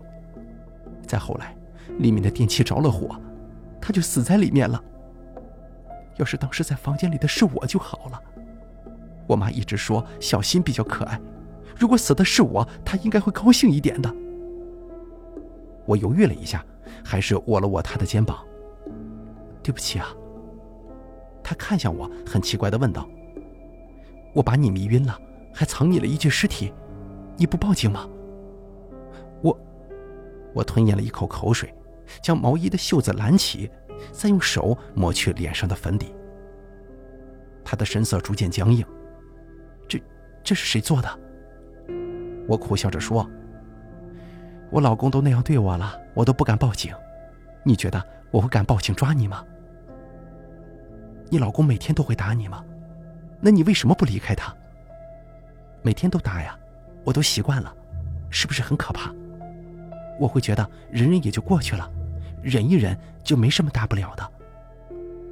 [1.07, 1.55] 再后来，
[1.99, 3.15] 里面的电器着了火，
[3.81, 4.83] 他就死在里面了。
[6.17, 8.21] 要是当时在房间里的是我就好了。
[9.29, 11.21] 我妈一直说小新比较可爱，
[11.79, 14.13] 如果死的是我，她应该会高兴一点的。
[15.85, 16.65] 我犹豫了一下，
[17.05, 18.45] 还是握了握他的肩膀。
[19.63, 20.09] 对不起啊。
[21.45, 23.09] 他看向我，很奇怪的问道
[24.35, 25.17] ：“我把你迷晕了，
[25.55, 26.75] 还藏你了一具尸体。”
[27.37, 28.09] 你不报警吗？
[29.43, 29.59] 我，
[30.55, 31.73] 我吞咽了一口口水，
[32.23, 33.71] 将毛衣的袖子揽起，
[34.11, 36.15] 再用手抹去脸上的粉底。
[37.63, 38.85] 他的神色逐渐僵硬。
[39.87, 40.03] 这，
[40.43, 41.09] 这是谁做的？
[42.49, 43.29] 我苦笑着说
[44.71, 46.95] ：“我老公都那样对我了，我都不敢报警。
[47.65, 49.45] 你觉得我会敢报警抓你吗？
[51.29, 52.65] 你老公每天都会打你吗？
[53.41, 54.55] 那你为什么不离开他？
[55.83, 56.59] 每天都打呀。”
[57.07, 57.73] 我都习惯了，
[58.29, 59.15] 是不是很可怕？
[60.19, 61.89] 我会觉得忍忍也就过去了，
[62.43, 64.33] 忍一忍就没什么大不了的。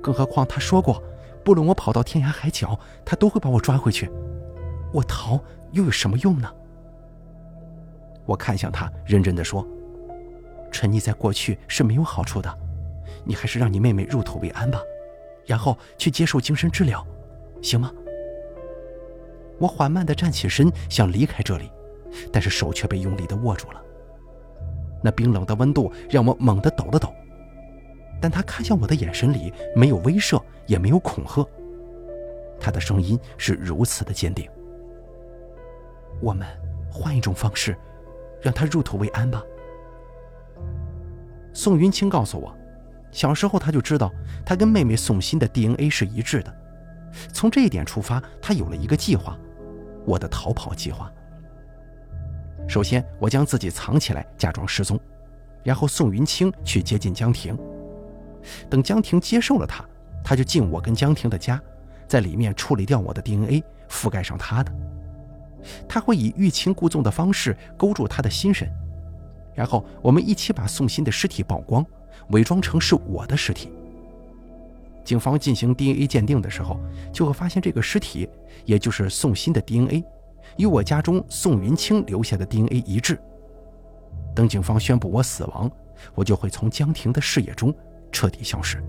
[0.01, 1.03] 更何况他说过，
[1.45, 4.09] 不论我跑到天涯海角，他都会把我抓回去。
[4.93, 6.49] 我逃又有什么用呢？
[8.25, 9.67] 我看向他，认真的说
[10.71, 12.59] ：“沉溺在过去是没有好处的，
[13.25, 14.81] 你还是让你妹妹入土为安吧，
[15.45, 17.05] 然后去接受精神治疗，
[17.61, 17.91] 行吗？”
[19.59, 21.71] 我缓慢地站起身，想离开这里，
[22.33, 23.81] 但是手却被用力地握住了。
[25.03, 27.13] 那冰冷的温度让我猛地抖了抖。
[28.21, 31.47] 但他看向我的眼神里没有威慑，也没有恐吓。
[32.59, 34.49] 他的声音是如此的坚定。
[36.21, 36.47] 我们
[36.91, 37.77] 换一种方式，
[38.41, 39.43] 让他入土为安吧。
[41.53, 42.57] 宋云清告诉我，
[43.11, 44.11] 小时候他就知道
[44.47, 46.55] 他跟妹妹宋欣的 DNA 是一致的。
[47.33, 49.39] 从这一点出发，他有了一个计划，
[50.05, 51.11] 我的逃跑计划。
[52.67, 54.99] 首先，我将自己藏起来，假装失踪，
[55.63, 57.59] 然后宋云清去接近江婷。
[58.71, 59.85] 等江婷接受了他，
[60.23, 61.61] 他就进我跟江婷的家，
[62.07, 64.73] 在里面处理掉我的 DNA，覆盖上他的。
[65.89, 68.71] 他会以欲擒故纵的方式勾住他的心神，
[69.55, 71.85] 然后我们一起把宋鑫的尸体曝光，
[72.29, 73.73] 伪装成是我的尸体。
[75.05, 76.81] 警方进行 DNA 鉴定的时候，
[77.13, 78.29] 就会发现这个尸体，
[78.65, 80.05] 也就是宋鑫的 DNA，
[80.57, 83.19] 与我家中宋云清留下的 DNA 一致。
[84.35, 85.71] 等警方宣布我死亡，
[86.15, 87.75] 我就会从江婷的视野中。
[88.13, 88.81] 彻底消失，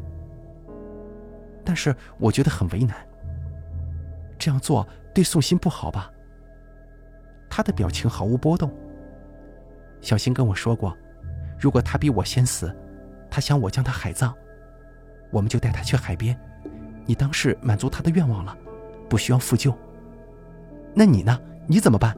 [1.63, 2.95] 但是我觉得很为难。
[4.37, 6.11] 这样做对宋鑫不好吧？
[7.49, 8.71] 他的表情毫无波动。
[9.99, 10.95] 小新跟我说过，
[11.59, 12.71] 如果他比我先死，
[13.31, 14.31] 他想我将他海葬，
[15.31, 16.37] 我们就带他去海边。
[17.05, 18.57] 你当是满足他的愿望了，
[19.09, 19.73] 不需要复旧。
[20.93, 21.39] 那你呢？
[21.67, 22.15] 你怎么办？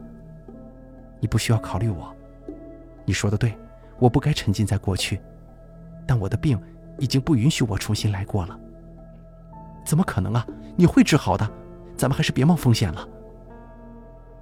[1.20, 2.14] 你不需要考虑我。
[3.04, 3.56] 你说的对，
[3.98, 5.20] 我不该沉浸在过去，
[6.06, 6.60] 但我的病。
[7.00, 8.58] 已经不允许我重新来过了。
[9.84, 10.44] 怎么可能啊？
[10.74, 11.48] 你会治好的，
[11.96, 13.08] 咱们还是别冒风险了。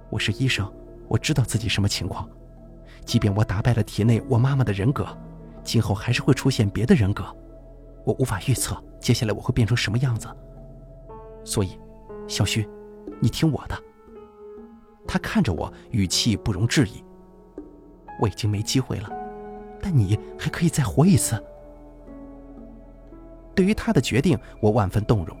[0.09, 0.67] 我是医生，
[1.07, 2.27] 我知道自己什么情况。
[3.05, 5.05] 即便我打败了体内我妈妈的人格，
[5.63, 7.23] 今后还是会出现别的人格，
[8.07, 10.29] 我无法预测接下来我会变成什么样子。
[11.43, 11.77] 所以，
[12.25, 12.65] 小徐，
[13.19, 13.77] 你听我的。
[15.05, 17.03] 他看着我，语气不容置疑。
[18.21, 19.11] 我已经没机会了，
[19.81, 21.37] 但你还可以再活一次。
[23.53, 25.35] 对于他的决定，我万分动容，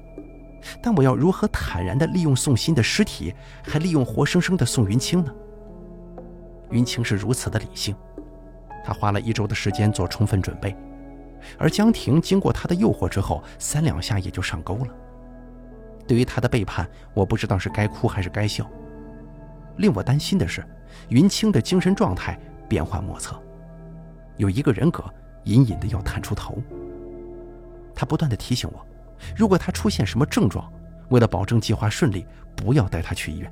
[0.83, 5.33] 但我要如何坦然地利用宋鑫的尸体，还利用活生生的宋云清呢？
[6.69, 7.95] 云清是如此的理性，
[8.83, 10.75] 他花了一周的时间做充分准备，
[11.57, 14.87] 而江婷经过他的诱惑之后，三两下也就上钩了。
[16.07, 18.69] 对于他的背叛，我不知道是该哭还是该笑。
[19.77, 20.65] 令我担心的是，
[21.09, 23.39] 云清的精神状态变幻莫测，
[24.37, 25.03] 有一个人格
[25.43, 26.57] 隐隐的要探出头。
[27.93, 28.85] 他不断的提醒我，
[29.35, 30.71] 如果他出现什么症状，
[31.09, 32.25] 为了保证计划顺利，
[32.55, 33.51] 不要带他去医院。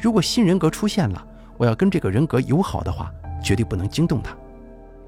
[0.00, 1.26] 如果新人格出现了，
[1.56, 3.12] 我要跟这个人格友好的话，
[3.42, 4.36] 绝对不能惊动他。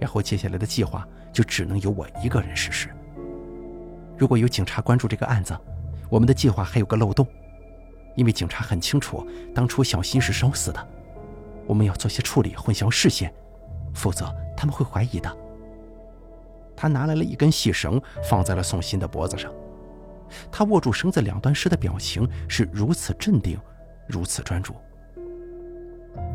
[0.03, 2.89] 然后接下来的计划就只能由我一个人实施。
[4.19, 5.57] 如果有警察关注这个案子，
[6.11, 7.25] 我们的计划还有个漏洞，
[8.17, 9.25] 因为警察很清楚
[9.55, 10.89] 当初小新是烧死的，
[11.69, 13.33] 我们要做些处理，混淆视线，
[13.95, 14.27] 否则
[14.57, 15.37] 他们会怀疑的。
[16.75, 19.53] 他拿来了一根细绳，放在了宋鑫的脖子上。
[20.51, 23.57] 他握住绳子两端时的表情是如此镇定，
[24.09, 24.75] 如此专注。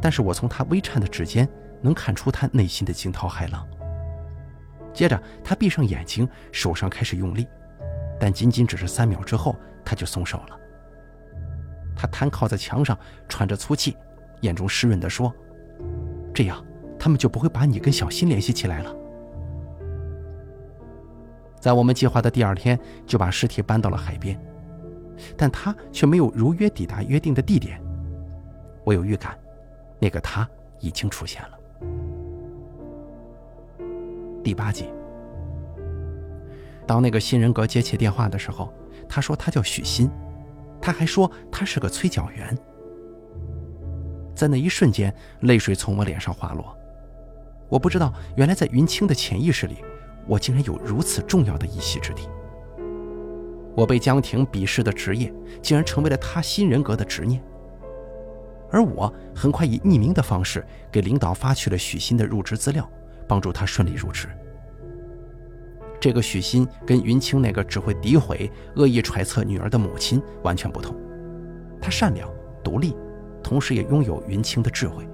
[0.01, 1.45] 但是我从他微颤的指尖
[1.81, 3.67] 能看出他内心的惊涛骇浪。
[4.93, 7.47] 接着，他闭上眼睛，手上开始用力，
[8.19, 9.55] 但仅仅只是三秒之后，
[9.85, 10.59] 他就松手了。
[11.95, 12.97] 他瘫靠在墙上，
[13.27, 13.95] 喘着粗气，
[14.41, 15.33] 眼中湿润地说
[16.33, 16.63] ：“这样，
[16.99, 18.95] 他们就不会把你跟小新联系起来了。”
[21.59, 24.39] 在我们计划的第二天，就把尸体搬到了海边，
[25.35, 27.81] 但他却没有如约抵达约定的地点。
[28.83, 29.37] 我有预感，
[29.99, 30.47] 那个他
[30.79, 31.56] 已经出现了。
[34.47, 34.85] 第八集，
[36.85, 38.73] 当那个新人格接起电话的时候，
[39.05, 40.09] 他说他叫许昕，
[40.81, 42.57] 他还说他是个催缴员。
[44.33, 46.73] 在那一瞬间，泪水从我脸上滑落。
[47.67, 49.79] 我不知道，原来在云清的潜意识里。
[50.25, 52.29] 我竟然有如此重要的一席之地。
[53.75, 55.29] 我被江婷鄙视的职业，
[55.61, 57.43] 竟然成为了他新人格的执念。
[58.71, 62.89] 而我很快以匿名的方式给领导发去了许昕的入职资料，
[63.27, 64.27] 帮助他顺利入职。
[65.99, 70.95] 这个许昕跟云清那个只会诋毁、恶意揣测女儿的母亲完全不同，
[71.81, 72.29] 她善良、
[72.63, 72.95] 独立，
[73.43, 75.07] 同时也拥有云清的智慧。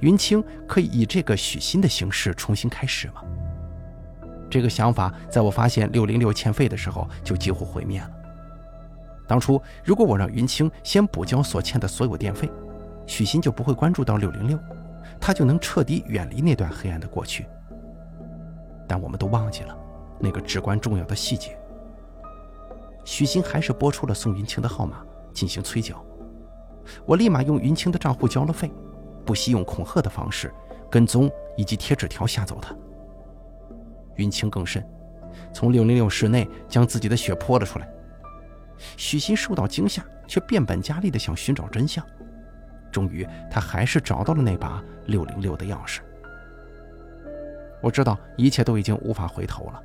[0.00, 3.22] 云清可以以这个许昕的形式重新开始吗？
[4.50, 8.10] 这个想法在我发现六零六欠费的时候就几乎毁灭了。
[9.26, 12.50] 当初如果我让云清先补交所欠的所有电费，
[13.06, 14.58] 许昕就不会关注到六零六，
[15.20, 17.46] 他就能彻底远离那段黑暗的过去。
[18.88, 19.76] 但我们都忘记了
[20.18, 21.56] 那个至关重要的细节。
[23.04, 26.04] 许昕还是拨出了宋云清的号码进行催缴，
[27.06, 28.70] 我立马用云清的账户交了费，
[29.24, 30.52] 不惜用恐吓的方式
[30.90, 32.74] 跟踪以及贴纸条吓走他。
[34.16, 34.84] 云清更甚，
[35.52, 37.88] 从六零六室内将自己的血泼了出来。
[38.96, 42.04] 许昕受到惊吓，却变本加厉地想寻找真相。
[42.90, 46.00] 终于，他还是找到了那把六零六的钥匙。
[47.82, 49.82] 我知道一切都已经无法回头了。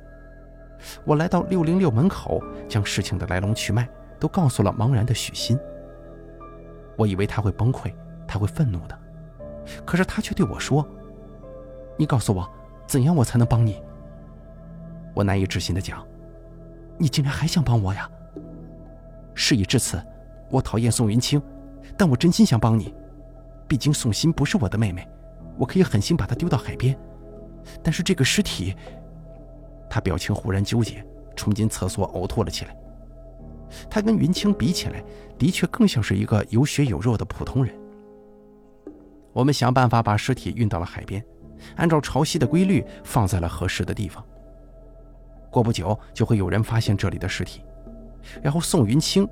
[1.04, 3.88] 我来到六零六门口，将事情的来龙去脉
[4.20, 5.58] 都告诉了茫然的许昕。
[6.96, 7.92] 我以为他会崩溃，
[8.26, 8.98] 他会愤怒的，
[9.84, 10.86] 可是他却对我说
[11.96, 12.48] ：“你告诉我，
[12.86, 13.82] 怎样我才能帮你？”
[15.14, 16.06] 我难以置信地讲
[16.98, 18.10] ：“你竟然还想帮我呀？”
[19.34, 19.98] 事已至此，
[20.50, 21.40] 我讨厌宋云清，
[21.96, 22.94] 但我真心想帮你。
[23.68, 25.08] 毕竟宋鑫不是我的妹妹，
[25.58, 26.96] 我可以狠心把她丢到海边。
[27.82, 28.74] 但是这个尸体……
[29.88, 31.04] 他表情忽然纠结，
[31.36, 32.76] 冲进厕所呕吐了起来。
[33.88, 35.02] 他跟云清比起来，
[35.38, 37.74] 的确更像是一个有血有肉的普通人。
[39.32, 41.24] 我们想办法把尸体运到了海边，
[41.76, 44.24] 按照潮汐的规律放在了合适的地方。
[45.50, 47.62] 过不久就会有人发现这里的尸体。
[48.42, 49.24] 然后宋云清，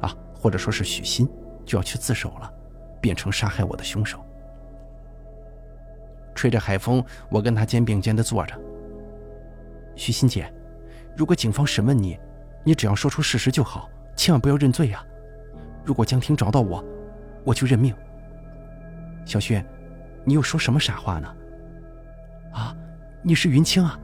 [0.00, 1.28] 啊，或者说是许昕，
[1.64, 2.52] 就要去自首了，
[3.00, 4.24] 变成杀害我的凶手。
[6.34, 8.58] 吹着海风，我跟他肩并肩的坐着。
[9.96, 10.50] 许昕姐，
[11.16, 12.18] 如果警方审问你，
[12.64, 15.04] 你只要说出事实就好，千万不要认罪呀。
[15.84, 16.82] 如果江婷找到我，
[17.44, 17.94] 我就认命。
[19.24, 19.64] 小轩，
[20.24, 21.36] 你又说什么傻话呢？
[22.52, 22.74] 啊，
[23.22, 23.98] 你是云清啊？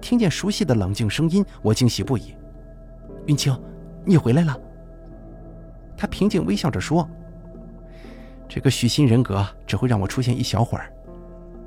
[0.00, 2.36] 听见熟悉的冷静声音，我惊喜不已。
[3.26, 3.58] 云清，
[4.04, 4.56] 你回来了。
[5.96, 7.08] 他平静微笑着说
[8.54, 10.88] ：“这个许昕人格只会让我出现一小会儿，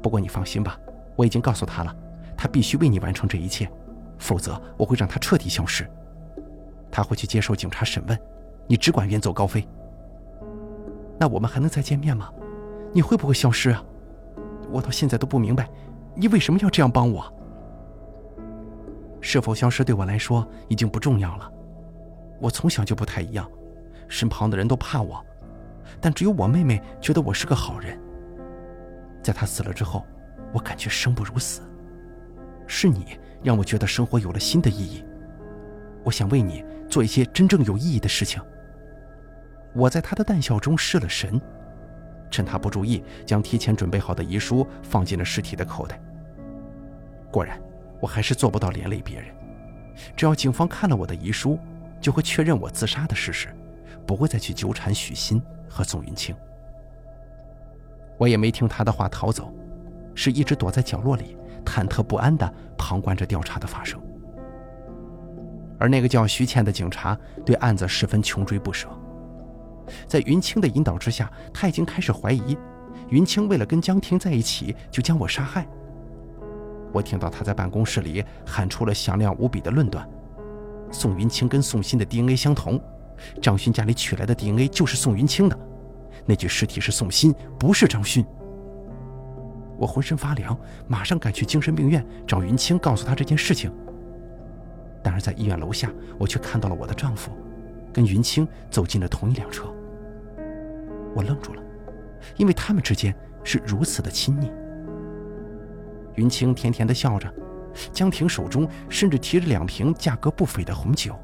[0.01, 0.79] 不过你放心吧，
[1.17, 1.93] 我已经告诉他了，
[2.37, 3.69] 他必须为你完成这一切，
[4.17, 5.85] 否则我会让他彻底消失。
[6.89, 8.17] 他会去接受警察审问，
[8.67, 9.67] 你只管远走高飞。
[11.19, 12.31] 那我们还能再见面吗？
[12.93, 13.83] 你会不会消失啊？
[14.71, 15.69] 我到现在都不明白，
[16.15, 17.29] 你为什么要这样帮我？”
[19.19, 21.51] 是否消失对我来说已经不重要了。
[22.39, 23.45] 我从小就不太一样，
[24.07, 25.21] 身旁的人都怕我，
[25.99, 27.99] 但只有我妹妹觉得我是个好人。
[29.21, 30.05] 在她死了之后，
[30.53, 31.61] 我感觉生不如死。
[32.67, 35.03] 是你让我觉得生活有了新的意义。
[36.03, 38.41] 我想为你做一些真正有意义的事情。
[39.73, 41.39] 我在他的淡笑中失了神，
[42.29, 45.99] 趁他不注意，将提前准备好的遗书放进了尸体的口袋。
[47.31, 47.59] 果然。
[47.99, 49.25] 我还是做不到连累别人。
[50.15, 51.57] 只要警方看了我的遗书，
[51.99, 53.47] 就会确认我自杀的事实，
[54.05, 55.41] 不会再去纠缠许昕
[55.77, 56.35] 和宋云清。
[58.17, 59.53] 我也没听他的话逃走，
[60.15, 64.01] 是一直躲在角落里，忐忑不安地旁观着调查的发生。
[65.79, 67.15] 而那个叫徐倩的警察
[67.45, 68.87] 对案子十分穷追不舍，
[70.07, 72.57] 在云清的引导之下，他已经开始怀疑
[73.09, 75.67] 云清为了跟江婷在一起，就将我杀害。
[76.91, 80.09] 我听到他在办公室里喊出了响亮无比的论断：
[80.89, 82.81] 宋云清跟宋鑫的 DNA 相同，
[83.41, 85.59] 张勋家里取来的 DNA 就是宋云清的，
[86.25, 88.25] 那具尸体是宋鑫，不是张勋。
[89.77, 90.57] 我浑身发凉，
[90.87, 93.71] 马上赶去精神病院找云清，告诉他这件事情。
[95.03, 97.31] 但是在医院楼下，我却看到了我的丈夫，
[97.93, 99.65] 跟云清走进了同一辆车。
[101.15, 101.61] 我愣住了，
[102.35, 104.51] 因为他们之间是如此的亲昵。
[106.15, 107.31] 云清甜甜的笑着，
[107.93, 111.15] 江婷手中甚至提着两瓶价格不菲的红酒。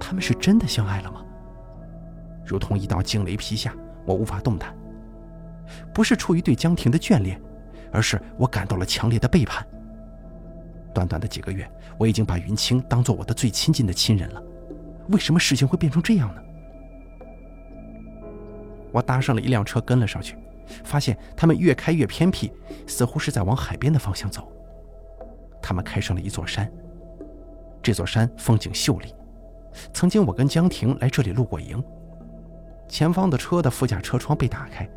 [0.00, 1.24] 他们是真的相爱了吗？
[2.44, 3.72] 如同一道惊雷劈下，
[4.04, 4.74] 我无法动弹。
[5.94, 7.40] 不是出于对江婷的眷恋，
[7.92, 9.64] 而是我感到了强烈的背叛。
[10.92, 14.42] 短短的几个月，我已经把云清当做我的最亲近的亲人了，
[15.10, 16.42] 为什么事情会变成这样呢？
[18.90, 20.36] 我搭上了一辆车，跟了上去。
[20.84, 22.52] 发现他们越开越偏僻，
[22.86, 24.50] 似乎是在往海边的方向走。
[25.60, 26.70] 他们开上了一座山，
[27.82, 29.12] 这座山风景秀丽。
[29.92, 31.82] 曾经我跟江婷来这里露过营。
[32.88, 34.88] 前方的车的副驾车窗被打开，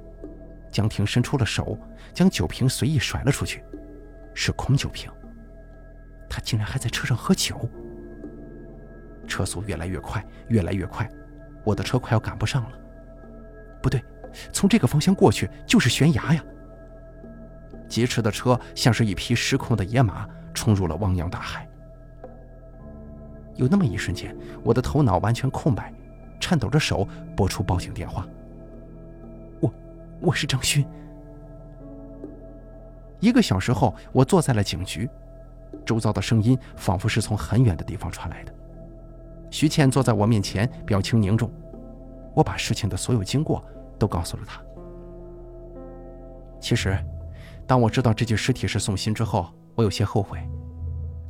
[0.72, 1.78] 江婷伸出了手，
[2.14, 3.64] 将酒瓶随意甩了出去，
[4.34, 5.12] 是空酒瓶。
[6.30, 7.70] 他竟然还在车上喝酒。
[9.28, 11.10] 车速越来越快，越来越快，
[11.64, 12.72] 我的车快要赶不上了。
[13.82, 14.04] 不对。
[14.52, 16.44] 从这个方向过去就是悬崖呀！
[17.88, 21.70] 疾驰的车像是一匹失控的野马，冲入了汪洋大海。
[23.56, 25.94] 有那么一瞬间，我的头脑完全空白，
[26.40, 28.28] 颤抖着手拨出报警电话。
[29.60, 29.74] 我，
[30.22, 30.86] 我是张勋。
[33.20, 35.10] 一个小时后，我坐在了警局，
[35.86, 38.54] 周遭的声音仿佛是从很远的地方传来的。
[39.50, 41.52] 徐倩坐在我面前，表情凝重。
[42.34, 43.64] 我把事情的所有经过。
[44.00, 44.62] 都告诉了他。
[46.60, 46.98] 其实，
[47.66, 50.40] 当我知道这具尸体是宋鑫之后，我有些后悔，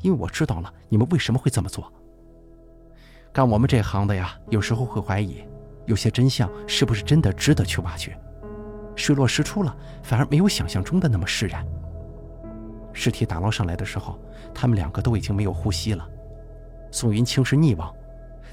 [0.02, 1.92] 因为我知道了你们为什么会这么做。
[3.34, 5.44] 干我们这行的呀，有时候会怀疑，
[5.88, 8.16] 有些真相是不是真的值得去挖掘。
[8.96, 11.66] 水落石出了，反而没有想象中的那么释然。
[12.94, 14.20] 尸体打捞上来的时候，
[14.54, 16.08] 他们两个都已经没有呼吸了。
[16.92, 17.92] 宋云清是溺亡，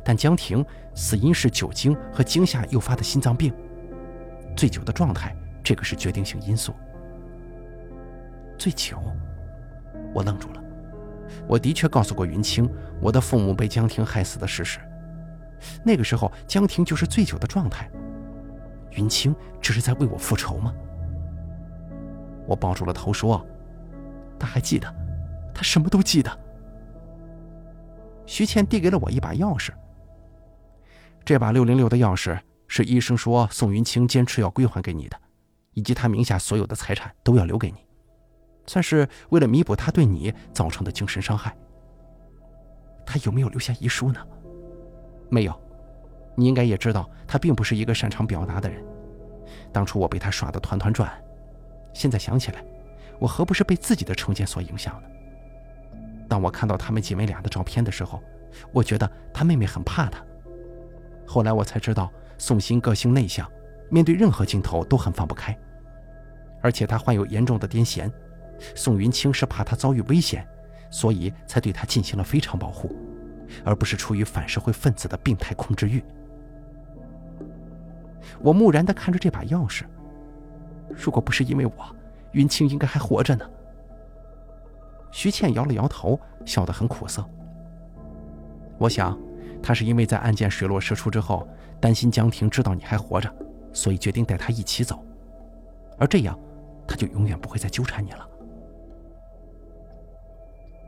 [0.02, 0.64] 但江婷
[0.94, 3.52] 死因是酒精和惊吓诱发的心脏病。
[4.56, 6.72] 醉酒的状态，这个是决定性因素。
[8.56, 8.96] 醉酒，
[10.14, 10.59] 我愣住了。
[11.46, 12.68] 我的确告诉过云清
[13.00, 14.78] 我的父母被江婷害死的事实。
[15.84, 17.90] 那个时候，江婷就是醉酒的状态。
[18.92, 20.74] 云清这是在为我复仇吗？
[22.46, 23.46] 我抱住了头说
[24.38, 24.92] ：“他还记得，
[25.54, 26.40] 他什么都记得。”
[28.26, 29.70] 徐倩递给了我一把钥匙。
[31.24, 35.16] 这把六零六的钥匙是医生说宋云清坚持要归还给你的，
[35.74, 37.84] 以及他名下所有的财产都要留给你，
[38.66, 41.56] 算是为了弥补他对你造成的精神伤害。
[43.04, 44.20] 他有没有留下遗书呢？
[45.28, 45.60] 没有。
[46.36, 48.82] 你应该也知道，他并不是一个擅长表达的人。
[49.72, 51.12] 当初我被他耍得团团转，
[51.92, 52.64] 现在想起来，
[53.18, 55.08] 我何不是被自己的成见所影响呢？
[56.28, 58.22] 当我看到他们姐妹俩的照片的时候，
[58.72, 60.24] 我觉得他妹妹很怕他。
[61.26, 63.50] 后来我才知道，宋鑫个性内向，
[63.90, 65.56] 面对任何镜头都很放不开，
[66.62, 68.10] 而且他患有严重的癫痫。
[68.74, 70.46] 宋云清是怕他遭遇危险，
[70.90, 72.94] 所以才对他进行了非常保护，
[73.64, 76.02] 而不是出于反社会分子的病态控制欲。
[78.40, 79.84] 我木然地看着这把钥匙。
[80.88, 81.72] 如果不是因为我，
[82.32, 83.48] 云清应该还活着呢。
[85.12, 87.24] 徐倩摇了摇头，笑得很苦涩。
[88.78, 89.18] 我想，
[89.62, 91.46] 她是因为在案件水落石出之后，
[91.80, 93.32] 担心江婷知道你还活着，
[93.72, 95.04] 所以决定带她一起走，
[95.98, 96.38] 而这样，
[96.86, 98.26] 她就永远不会再纠缠你了。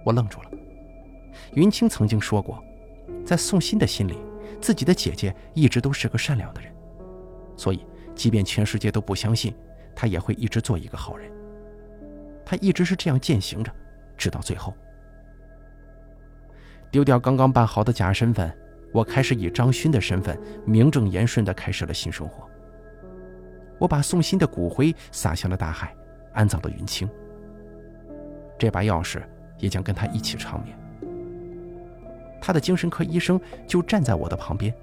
[0.05, 0.51] 我愣住了。
[1.55, 2.63] 云清曾经说过，
[3.25, 4.19] 在宋鑫的心里，
[4.61, 6.73] 自己的姐姐一直都是个善良的人。
[7.57, 7.85] 所以，
[8.15, 9.55] 即便全世界都不相信，
[9.95, 11.31] 他也会一直做一个好人。
[12.45, 13.73] 他一直是这样践行着，
[14.17, 14.75] 直到最后。
[16.91, 18.55] 丢掉刚刚办好的假身份，
[18.93, 22.47] 我开始以张勋的身份名正言顺地开始了新生活。
[23.79, 25.95] 我把宋鑫的骨灰撒向了大海，
[26.35, 27.09] 安葬了云清。
[28.59, 29.23] 这把钥匙
[29.63, 30.77] 也将跟他一起长眠。
[32.41, 34.75] 他的精神科医生就站在我的旁边。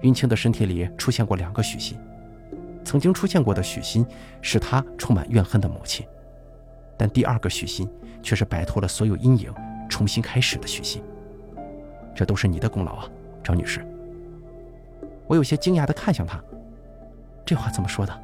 [0.00, 1.96] 云清的身体里出现过两个许昕，
[2.82, 4.04] 曾经出现过的许昕
[4.40, 6.04] 是他充满怨恨的母亲，
[6.96, 7.86] 但第二个许昕
[8.22, 9.54] 却是摆脱了所有阴影、
[9.88, 11.02] 重新开始的许昕。
[12.14, 13.08] 这都是你的功劳啊，
[13.44, 13.86] 张女士。
[15.26, 16.42] 我有些惊讶地看向他，
[17.44, 18.22] 这话怎么说的？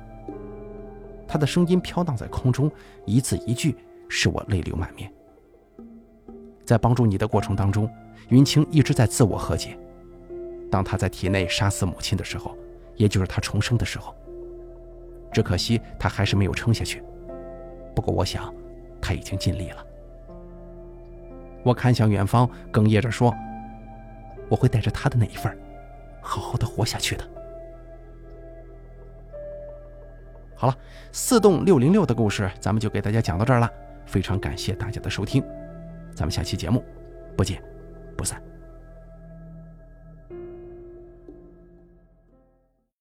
[1.28, 2.72] 他的声音飘荡在空中，
[3.05, 3.76] 一字一句
[4.09, 5.13] 使我泪流满面。
[6.65, 7.91] 在帮助你的过程当中，
[8.29, 9.79] 云清一直在自我和解。
[10.71, 12.57] 当他在体内杀死母亲的时候，
[12.97, 14.15] 也就是他重生的时候。
[15.33, 17.03] 只可惜他还是没有撑下去。
[17.95, 18.53] 不过我想，
[19.01, 19.85] 他已经尽力了。
[21.63, 23.35] 我看向远方，哽咽着说
[24.49, 25.57] ：“我会带着他的那一份，
[26.21, 27.25] 好好的活下去的。”
[30.55, 30.77] 好了，
[31.13, 33.71] 四栋六零六的故事咱们就给大家讲到这儿了。
[34.09, 35.43] 非常感谢大家的收听，
[36.15, 36.83] 咱们下期节目
[37.37, 37.63] 不见
[38.17, 38.43] 不散。